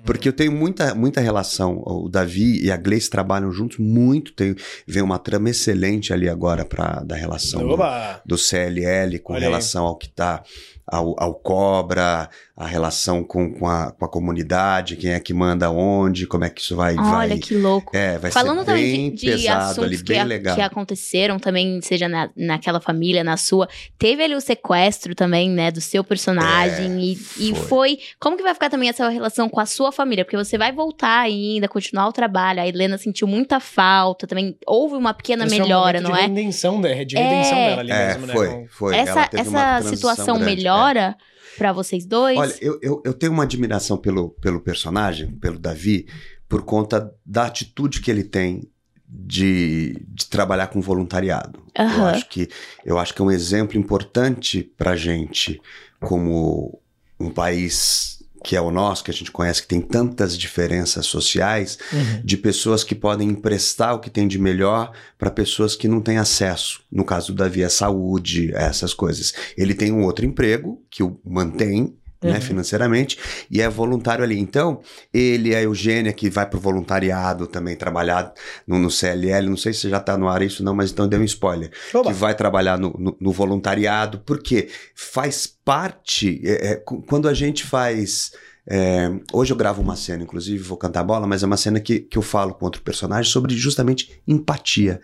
[0.03, 4.55] Porque eu tenho muita, muita relação, o Davi e a Gleice trabalham juntos muito, tem,
[4.87, 9.49] vem uma trama excelente ali agora pra, da relação do, do CLL com Olha aí.
[9.49, 10.43] relação ao que tá
[10.87, 15.71] ao, ao cobra, a relação com, com, a, com a comunidade, quem é que manda
[15.71, 16.95] onde, como é que isso vai.
[16.95, 17.95] Olha vai que louco.
[17.95, 20.55] é, vai Falando ser também bem de, de pesado assuntos ali, que, bem a- legal.
[20.55, 23.67] que aconteceram também, seja na, naquela família, na sua.
[23.97, 26.99] Teve ali o sequestro também, né, do seu personagem.
[27.01, 27.67] e, e É, foi.
[27.81, 27.99] foi.
[28.19, 30.23] Como que vai ficar também essa relação com a sua família?
[30.25, 32.61] Porque você vai voltar ainda, continuar o trabalho.
[32.61, 34.55] A Helena sentiu muita falta também.
[34.67, 36.27] Houve uma pequena Esse foi um melhora, momento não é?
[36.27, 37.69] de redenção, de, de redenção É.
[37.69, 38.33] dela ali É, mesmo, né?
[38.33, 38.95] foi, Com- foi.
[38.95, 41.15] Ela Essa, essa situação grande, é.
[41.57, 42.37] Pra vocês dois?
[42.37, 46.07] Olha, eu, eu, eu tenho uma admiração pelo, pelo personagem, pelo Davi,
[46.47, 48.69] por conta da atitude que ele tem
[49.07, 51.63] de, de trabalhar com voluntariado.
[51.75, 52.11] Eu Aham.
[52.11, 52.49] acho que
[52.85, 55.61] eu acho que é um exemplo importante pra gente,
[55.99, 56.79] como
[57.19, 61.77] um país que é o nosso, que a gente conhece, que tem tantas diferenças sociais,
[61.93, 62.21] Uhum.
[62.23, 66.17] de pessoas que podem emprestar o que tem de melhor para pessoas que não têm
[66.17, 66.81] acesso.
[66.91, 69.33] No caso do Davi, é saúde, essas coisas.
[69.57, 71.95] Ele tem um outro emprego que o mantém.
[72.23, 72.41] Né, Uhum.
[72.41, 73.17] financeiramente,
[73.49, 74.37] e é voluntário ali.
[74.37, 74.79] Então,
[75.11, 78.31] ele, a Eugênia, que vai pro voluntariado também, trabalhar
[78.67, 81.19] no, no CLL, não sei se já tá no ar isso não, mas então deu
[81.19, 82.11] um spoiler Oba!
[82.11, 86.39] que vai trabalhar no, no- no voluntariado, porque faz parte.
[86.45, 88.33] é, é, quando a gente faz.
[88.67, 92.01] é, hoje eu gravo uma cena, inclusive vou cantar bola, mas é uma cena que,
[92.01, 95.01] que eu falo com outro personagem sobre justamente empatia.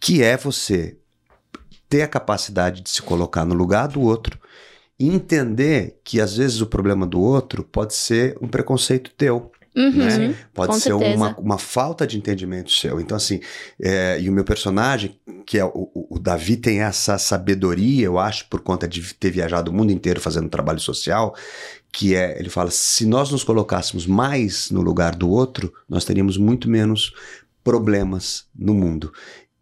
[0.00, 0.96] Que é você
[1.88, 4.40] ter a capacidade de se colocar no lugar do outro
[5.02, 9.50] e entender que às vezes o problema do outro pode ser um preconceito teu.
[9.74, 9.90] Uhum.
[9.90, 10.36] né?
[10.52, 11.16] Pode ser certeza.
[11.16, 13.00] uma, uma falta de entendimento seu.
[13.00, 13.40] Então, assim,
[13.80, 18.18] é, e o meu personagem, que é o, o- o Davi, tem essa sabedoria, eu
[18.18, 21.34] acho, por conta de ter viajado o mundo inteiro fazendo trabalho social,
[21.90, 26.36] que é, ele fala, se nós nos colocássemos mais no lugar do outro, nós teríamos
[26.36, 27.12] muito menos
[27.64, 29.10] problemas no mundo.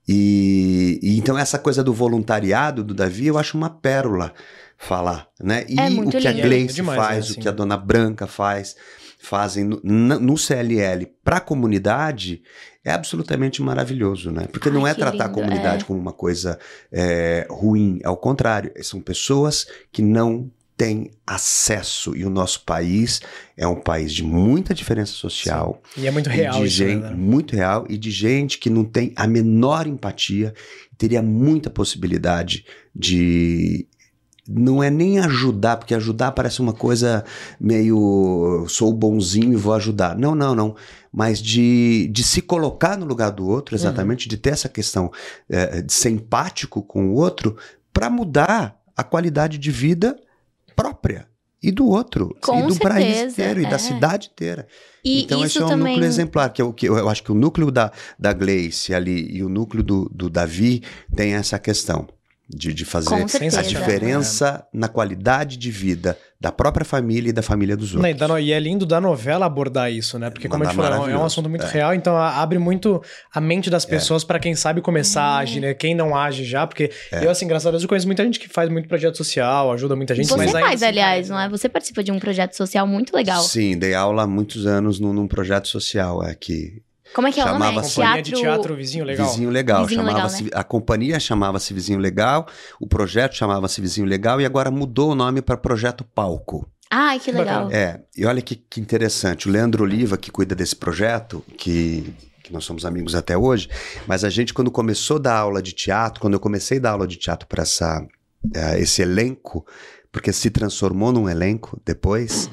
[0.09, 4.34] E, e então essa coisa do voluntariado do Davi, eu acho uma pérola
[4.81, 5.66] falar, né?
[5.68, 6.43] E É o que a lindo.
[6.43, 7.41] Gleice É demais, né, faz, o assim.
[7.41, 8.74] que a Dona Branca faz,
[9.18, 12.43] fazem no, no CLL para a comunidade
[12.83, 14.47] é absolutamente maravilhoso, né?
[14.51, 15.87] Porque não Ai, é que tratar a lindo, comunidade é.
[15.87, 16.59] como uma coisa
[16.91, 23.20] é, ruim, ao contrário, são pessoas que não têm acesso e o nosso país
[23.55, 27.03] é um país de muita diferença social, E é muito real de isso, né, gente,
[27.03, 27.11] né?
[27.11, 30.55] muito real e de gente que não tem a menor empatia,
[30.97, 32.64] teria muita possibilidade
[32.97, 33.87] de
[34.53, 37.24] não é nem ajudar, porque ajudar parece uma coisa
[37.61, 40.16] meio sou bonzinho e vou ajudar.
[40.16, 40.74] Não, não, não.
[41.12, 45.11] Mas de, de se colocar no lugar do outro, exatamente, de ter essa questão
[45.48, 47.57] eh, de ser empático com o outro
[47.92, 50.16] para mudar a qualidade de vida
[50.74, 51.28] própria
[51.62, 53.68] e do outro Com e do país certeza, inteiro e é.
[53.68, 54.66] da cidade inteira.
[55.05, 55.94] E então, isso esse é um também.
[55.94, 58.94] núcleo exemplar, que, é o que eu, eu acho que o núcleo da, da Gleice
[58.94, 60.82] ali e o núcleo do, do Davi
[61.14, 62.09] tem essa questão
[62.53, 67.76] de, de fazer a diferença na qualidade de vida da própria família e da família
[67.76, 68.16] dos e, outros.
[68.16, 70.30] da no- e é lindo da novela abordar isso, né?
[70.30, 71.70] Porque, como a gente falou, é um- é assunto muito É.
[71.70, 75.74] real, então abre muito a mente das pessoas pra quem sabe começar a agir, né?
[75.74, 77.24] Quem não age já, porque É.
[77.24, 79.94] eu, assim, graças a Deus, eu conheço muita gente que faz muito projeto social, ajuda
[79.94, 81.48] muita gente, Você mas faz, assim, aliás, não é?
[81.48, 83.42] Você participa de um projeto social muito legal.
[83.42, 86.82] Sim, dei aula há muitos anos num, num projeto social aqui.
[87.15, 87.79] Como é que é o nome?
[87.79, 89.27] É Companhia de teatro Vizinho Legal.
[89.27, 89.83] Vizinho Legal.
[89.85, 90.51] Vizinho Legal, chamava-se, né?
[90.55, 92.47] A companhia chamava-se Vizinho Legal,
[92.81, 96.69] o projeto chamava-se Vizinho Legal e agora mudou o nome para Projeto Palco.
[96.91, 97.71] Ai, que legal.
[97.71, 99.49] É, e olha que, que interessante.
[99.49, 103.69] O Leandro Oliva, que cuida desse projeto, que, que nós somos amigos até hoje,
[104.09, 106.91] mas a gente, quando começou a dar aula de teatro, quando eu comecei a dar
[106.91, 108.05] aula de teatro para essa,
[108.53, 109.65] eh, esse elenco,
[110.11, 112.51] porque se transformou num elenco depois,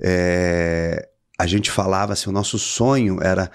[0.00, 3.50] eh, a gente falava assim: o nosso sonho era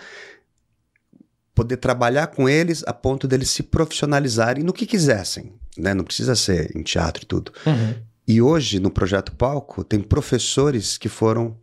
[1.57, 5.91] poder trabalhar com eles a ponto deles se profissionalizarem no que quisessem, né?
[5.91, 7.51] Não precisa ser em teatro e tudo.
[7.65, 7.95] Uhum.
[8.27, 11.57] E hoje, no Projeto Palco, tem professores que foram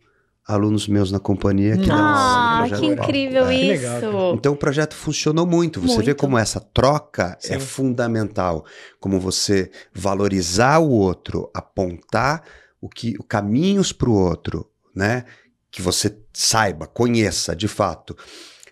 [0.45, 2.85] alunos meus na companhia que Ah, que Palco.
[2.85, 3.47] incrível É.
[3.47, 4.35] Legal, isso.
[4.35, 5.79] Então o projeto funcionou muito.
[5.79, 6.17] Você vê Muito.
[6.17, 7.59] como essa troca é Sim.
[7.59, 8.65] fundamental,
[8.99, 12.43] como você valorizar o outro, apontar
[12.81, 15.23] o que, caminhos para o outro, né?
[15.71, 18.15] Que você saiba, conheça de fato,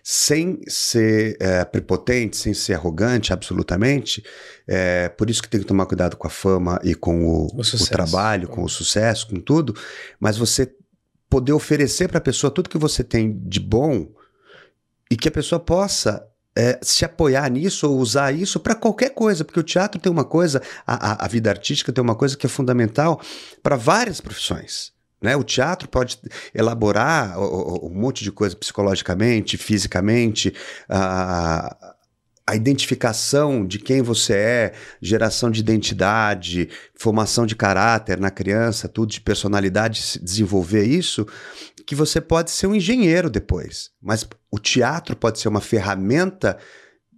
[0.06, 4.22] sem ser é, prepotente, sem ser arrogante, absolutamente.
[4.68, 7.60] É, por isso que tem que tomar cuidado com a fama e com o, O
[7.60, 9.74] o trabalho, com o sucesso, com tudo.
[10.20, 10.70] Mas você
[11.30, 14.06] poder oferecer para a pessoa tudo que você tem de bom
[15.10, 19.42] e que a pessoa possa é, se apoiar nisso ou usar isso para qualquer coisa,
[19.42, 22.46] porque o teatro tem uma coisa, a, a- a vida artística tem uma coisa que
[22.46, 23.20] é fundamental
[23.62, 24.92] para várias profissões.
[25.24, 25.34] Né?
[25.34, 26.18] O teatro pode
[26.54, 30.54] elaborar um monte de coisa psicologicamente, fisicamente,
[30.88, 31.94] a,
[32.46, 39.10] a identificação de quem você é, geração de identidade, formação de caráter na criança, tudo
[39.10, 41.26] de personalidade, se desenvolver isso,
[41.86, 43.90] que você pode ser um engenheiro depois.
[44.00, 46.58] Mas o teatro pode ser uma ferramenta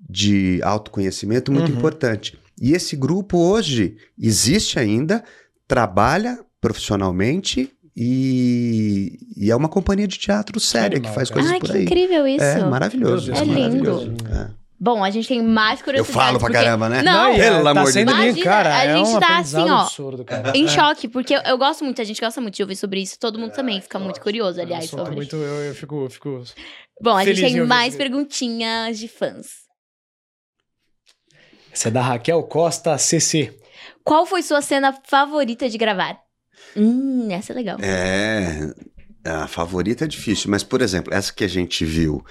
[0.09, 1.79] de autoconhecimento muito Uhum.
[1.79, 2.39] importante.
[2.61, 5.25] E esse grupo hoje existe ainda,
[5.67, 11.71] trabalha profissionalmente e, e é uma companhia de teatro séria que faz coisas Ai, por
[11.71, 11.85] que aí.
[11.85, 12.45] incrível isso.
[12.45, 13.27] É maravilhoso.
[13.33, 13.59] Deus, É lindo.
[13.61, 14.15] maravilhoso.
[14.53, 14.67] É.
[14.79, 16.15] Bom, a gente tem mais Eu curiosidades.
[16.23, 17.03] falo pra porque- caramba, né?
[17.03, 18.19] Não, é, Pelo tá amor de Deus.
[18.19, 18.69] lindo, cara.
[18.69, 20.53] Imagina, a é gente um tá assim, ó, absurdo, cara.
[20.55, 23.19] Em choque, porque eu, eu gosto muito, a gente gosta muito de ouvir sobre isso.
[23.19, 25.15] Todo mundo também fica muito curioso, Eu aliás, sou sobre.
[25.17, 26.43] muito, eu, eu fico, eu fico
[27.01, 27.97] Bom, a gente tem mais isso.
[27.99, 29.47] perguntinhas de fãs.
[31.73, 33.59] Essa é da Raquel Costa CC.
[34.05, 36.19] Qual foi sua cena favorita de gravar?
[36.77, 37.79] Hum, essa é legal.
[37.81, 38.73] É,
[39.25, 42.25] a favorita é difícil, mas por exemplo, essa que a gente viu,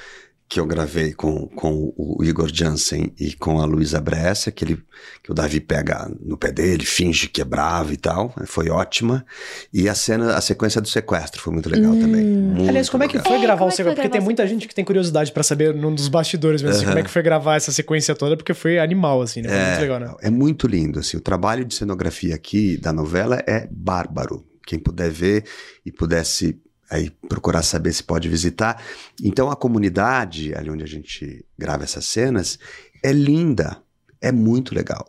[0.47, 4.83] que eu gravei com, com o Igor Jansen e com a Luísa Brescia, que, ele,
[5.23, 9.25] que o Davi pega no pé dele, finge que é bravo e tal, foi ótima.
[9.73, 12.23] E a cena, a sequência do sequestro foi muito legal também.
[12.23, 13.31] muito Aliás, como é que legal.
[13.31, 13.95] foi É, gravar como o é que foi sequência?
[13.95, 16.77] Porque tem gravar o muita gente que tem curiosidade pra saber num dos bastidores mesmo,
[16.77, 19.49] assim, como é que foi gravar essa sequência toda, porque foi animal, assim, né?
[19.49, 20.15] Foi muito legal, né?
[20.21, 24.45] É muito lindo, assim, o trabalho de cenografia aqui da novela é bárbaro.
[24.67, 25.43] Quem puder ver
[25.85, 26.59] e pudesse
[26.89, 28.81] aí procurar saber se pode visitar.
[29.23, 32.59] Então a comunidade ali onde a gente grava essas cenas
[33.03, 33.77] é linda,
[34.21, 35.05] é muito legal.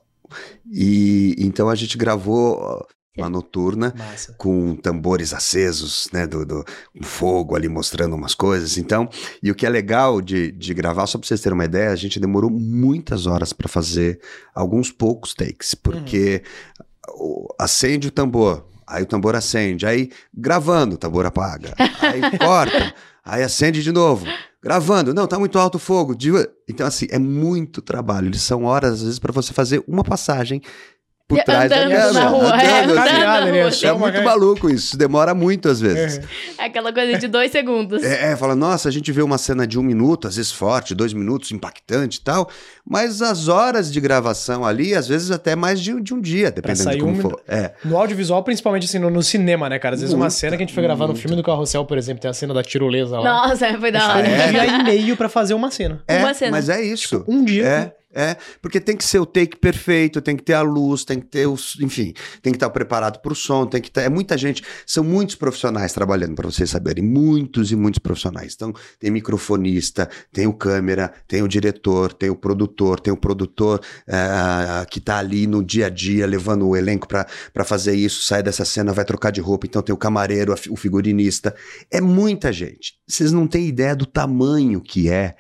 [0.71, 4.35] E então a gente gravou uma noturna Massa.
[4.37, 6.63] com tambores acesos, né, do, do
[6.95, 8.77] um fogo ali mostrando umas coisas.
[8.77, 9.09] Então,
[9.43, 11.97] e o que é legal de, de gravar, só para vocês terem uma ideia, a
[11.97, 14.21] gente demorou muitas horas para fazer
[14.55, 16.43] alguns poucos takes, porque
[17.15, 22.95] o- acende o tambor, aí o tambor acende, aí gravando, o tambor apaga, aí corta,
[23.25, 24.27] aí acende de novo.
[24.63, 26.17] Gravando, não, tá muito alto o fogo.
[26.69, 28.27] Então, assim, é muito trabalho.
[28.27, 30.61] Eles são horas, às vezes, para você fazer uma passagem
[31.29, 32.13] por trás da Andando câmera.
[32.13, 32.81] na rua, é, andando, assim.
[32.83, 33.63] andando Caminhada, né?
[33.63, 33.71] rua.
[33.83, 36.21] É uma muito maluco isso, demora muito às vezes.
[36.59, 36.65] É.
[36.67, 38.03] Aquela coisa de dois segundos.
[38.05, 40.95] É, é, fala, nossa, a gente vê uma cena de um minuto, às vezes forte,
[40.95, 42.49] dois minutos, impactante e tal,
[42.89, 46.91] mas as horas de gravação ali, às vezes até mais de, de um dia, dependendo
[46.91, 47.41] de como um for.
[47.49, 49.97] É, No audiovisual, principalmente assim, no, no cinema, né, cara?
[49.97, 51.99] Às vezes uma Muita, cena que a gente foi gravar no filme do Carrossel, por
[51.99, 53.49] exemplo, tem a cena da tirolesa lá.
[53.49, 54.29] Nossa, foi da hora.
[54.29, 54.49] um é?
[54.53, 56.03] dia e meio pra fazer uma cena.
[56.07, 56.53] é Uma cena.
[56.53, 57.25] mas é isso.
[57.27, 57.67] Um dia.
[57.67, 61.21] É, é, porque tem que ser o take perfeito, tem que ter a luz, tem
[61.21, 64.09] que ter os, enfim, tem que estar preparado para o som, tem que ter, é
[64.09, 68.55] muita gente, são muitos profissionais trabalhando para vocês saberem, muitos e muitos profissionais.
[68.55, 73.83] Então, tem microfonista, tem o câmera, tem o diretor, tem o produtor, tem o produtor
[74.09, 78.43] eh, que está ali no dia a dia levando o elenco para fazer isso, sai
[78.43, 81.55] dessa cena, vai trocar de roupa, então tem o camareiro, o figurinista,
[81.91, 82.95] é muita gente.
[83.07, 85.37] Vocês não têm ideia do tamanho que é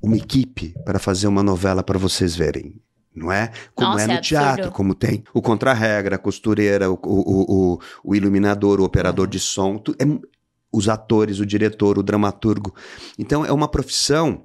[0.00, 2.80] uma equipe para fazer uma novela para vocês verem.
[3.14, 3.50] Não é?
[3.74, 7.80] Como Nossa, é no é teatro, como tem o contra-regra, a costureira, o, o, o,
[8.04, 10.04] o iluminador, o operador de som, tu- é
[10.70, 12.74] os atores, o diretor, o dramaturgo.
[13.18, 14.44] Então é uma profissão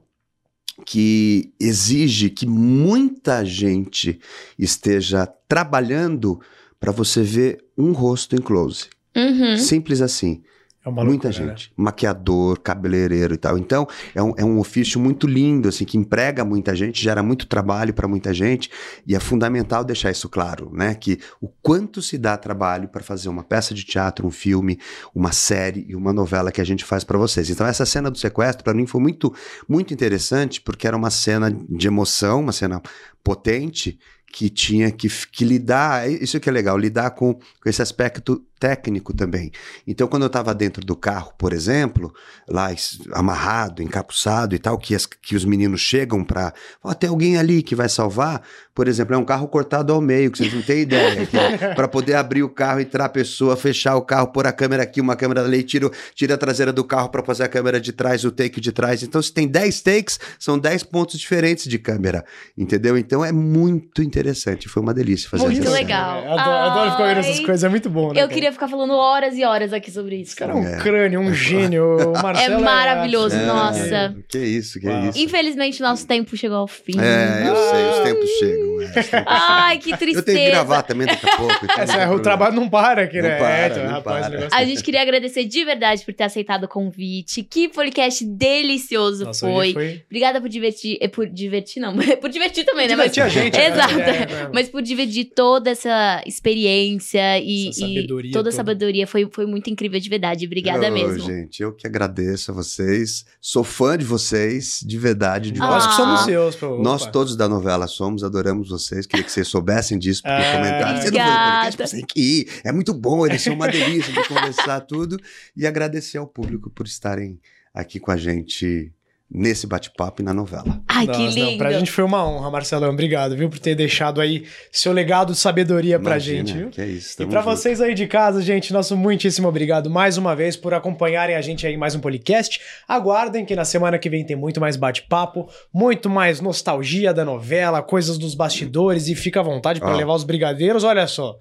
[0.85, 4.19] que exige que muita gente
[4.57, 6.39] esteja trabalhando
[6.79, 8.87] para você ver um rosto em close.
[9.15, 9.57] Uhum.
[9.57, 10.41] Simples assim.
[10.83, 11.57] É uma Muita loucura, né?
[11.57, 11.71] gente.
[11.77, 13.55] Maquiador, cabeleireiro e tal.
[13.55, 17.45] Então, é um, é um ofício muito lindo, assim, que emprega muita gente, gera muito
[17.45, 18.71] trabalho para muita gente.
[19.05, 20.95] E é fundamental deixar isso claro, né?
[20.95, 24.79] Que o quanto se dá trabalho para fazer uma peça de teatro, um filme,
[25.13, 27.47] uma série e uma novela que a gente faz para vocês.
[27.51, 29.31] Então, essa cena do sequestro, para mim, foi muito,
[29.69, 32.81] muito interessante, porque era uma cena de emoção, uma cena
[33.23, 33.99] potente
[34.33, 39.11] que tinha que, que lidar, isso que é legal, lidar com, com esse aspecto técnico
[39.11, 39.51] também.
[39.87, 42.13] Então, quando eu estava dentro do carro, por exemplo,
[42.47, 42.69] lá
[43.13, 46.53] amarrado, encapuçado e tal, que, as- que os meninos chegam para.
[46.83, 48.41] Ó, tem alguém ali que vai salvar.
[48.73, 51.27] Por exemplo, é um carro cortado ao meio, que vocês não têm ideia.
[51.75, 55.01] para poder abrir o carro, entrar a pessoa, fechar o carro, pôr a câmera aqui,
[55.01, 58.23] uma câmera ali, tira, tira a traseira do carro para fazer a câmera de trás,
[58.23, 59.01] o take de trás.
[59.03, 62.23] Então, se tem 10 takes, são 10 pontos diferentes de câmera.
[62.57, 62.97] Entendeu?
[62.97, 64.69] Então é muito interessante.
[64.69, 65.77] Foi uma delícia fazer Muito essa cena.
[65.79, 66.19] legal.
[66.21, 68.21] É, adoro, adoro ficar vendo essas coisas, é muito bom, né?
[68.21, 68.33] Eu cara?
[68.51, 70.35] Ficar falando horas e horas aqui sobre isso.
[70.35, 71.97] Cara, é um crânio, um gênio.
[72.09, 74.15] O Marcelo É maravilhoso, É, nossa.
[74.27, 75.09] Que isso, que Uau.
[75.09, 75.19] isso.
[75.19, 76.99] Infelizmente, nosso tempo chegou ao fim.
[76.99, 78.81] É, eu sei, os tempos chegam.
[78.81, 79.97] é, os tempos Ai, que chegam.
[79.99, 80.19] tristeza.
[80.19, 81.59] Eu tenho que gravar também daqui a pouco.
[81.65, 83.37] então Essa, não tem o trabalho não para aqui, Não né?
[83.37, 84.47] para, é, então, não rapaz, para.
[84.51, 87.43] A gente queria agradecer de verdade por ter aceitado o convite.
[87.43, 89.73] Que podcast delicioso Nossa, foi.
[89.73, 90.97] foi- Obrigada por divertir.
[91.01, 91.93] é, Por divertir, não.
[92.19, 92.93] por divertir também, né?
[92.95, 93.67] Divertir a gente, né?
[93.71, 93.99] Exato.
[93.99, 94.09] É,
[94.43, 94.49] é.
[94.53, 99.05] Mas por dividir toda essa experiência e, Essa e sabedoria toda a sabedoria.
[99.07, 100.45] Foi, foi muito incrível, de verdade.
[100.45, 101.19] Obrigada mesmo.
[101.19, 103.25] Gente, eu que agradeço a vocês.
[103.39, 105.51] Sou fã de vocês, de verdade.
[105.51, 105.95] De Nós que Ah.
[105.95, 106.77] somos seus, pô.
[106.81, 107.11] Nós Opa.
[107.11, 109.05] todos da novela somos, adoramos vocês.
[109.05, 110.55] Queria que vocês soubessem disso, porque É.
[110.57, 111.01] comentaram.
[111.01, 111.87] Você não foi no podcast, Obrigada.
[111.87, 112.47] você tem que ir.
[112.63, 115.17] É muito bom, eles são uma delícia de conversar tudo.
[115.55, 117.39] E agradecer ao público por estarem
[117.73, 118.91] aqui com a gente
[119.33, 120.81] nesse bate-papo e na novela.
[120.87, 121.57] Ai, que Nós, não, lindo.
[121.57, 122.89] pra gente foi uma honra, Marcelão.
[122.89, 126.69] Obrigado, viu, por ter deixado aí seu legado de sabedoria pra Imagina, gente, viu?
[126.69, 127.21] Que é isso.
[127.21, 127.55] E pra junto.
[127.55, 131.65] vocês aí de casa, gente, nosso muitíssimo obrigado mais uma vez por acompanharem a gente
[131.65, 132.59] aí em mais um podcast.
[132.87, 137.81] Aguardem que na semana que vem tem muito mais bate-papo, muito mais nostalgia da novela,
[137.81, 139.95] coisas dos bastidores e fica à vontade pra Ó.
[139.95, 140.83] levar os brigadeiros.
[140.83, 141.37] Olha só.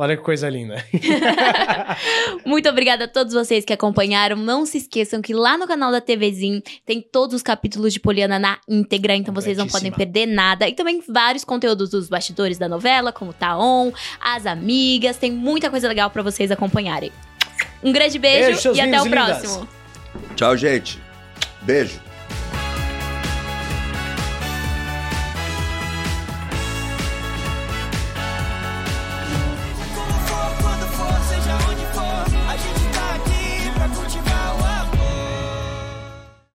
[0.00, 0.76] Olha que coisa linda.
[2.46, 4.36] Muito obrigada a todos vocês que acompanharam.
[4.36, 8.38] Não se esqueçam que lá no canal da TVzinho tem todos os capítulos de Poliana
[8.38, 10.68] na íntegra, então vocês não podem perder nada.
[10.68, 13.90] E também vários conteúdos dos bastidores da novela, como Taon,
[14.20, 17.10] as amigas, tem muita coisa legal pra vocês acompanharem.
[17.82, 19.40] Um grande beijo, Beijo, e até o lindas.
[19.40, 19.68] próximo.
[20.36, 20.96] Tchau, gente.
[21.62, 22.00] Beijo.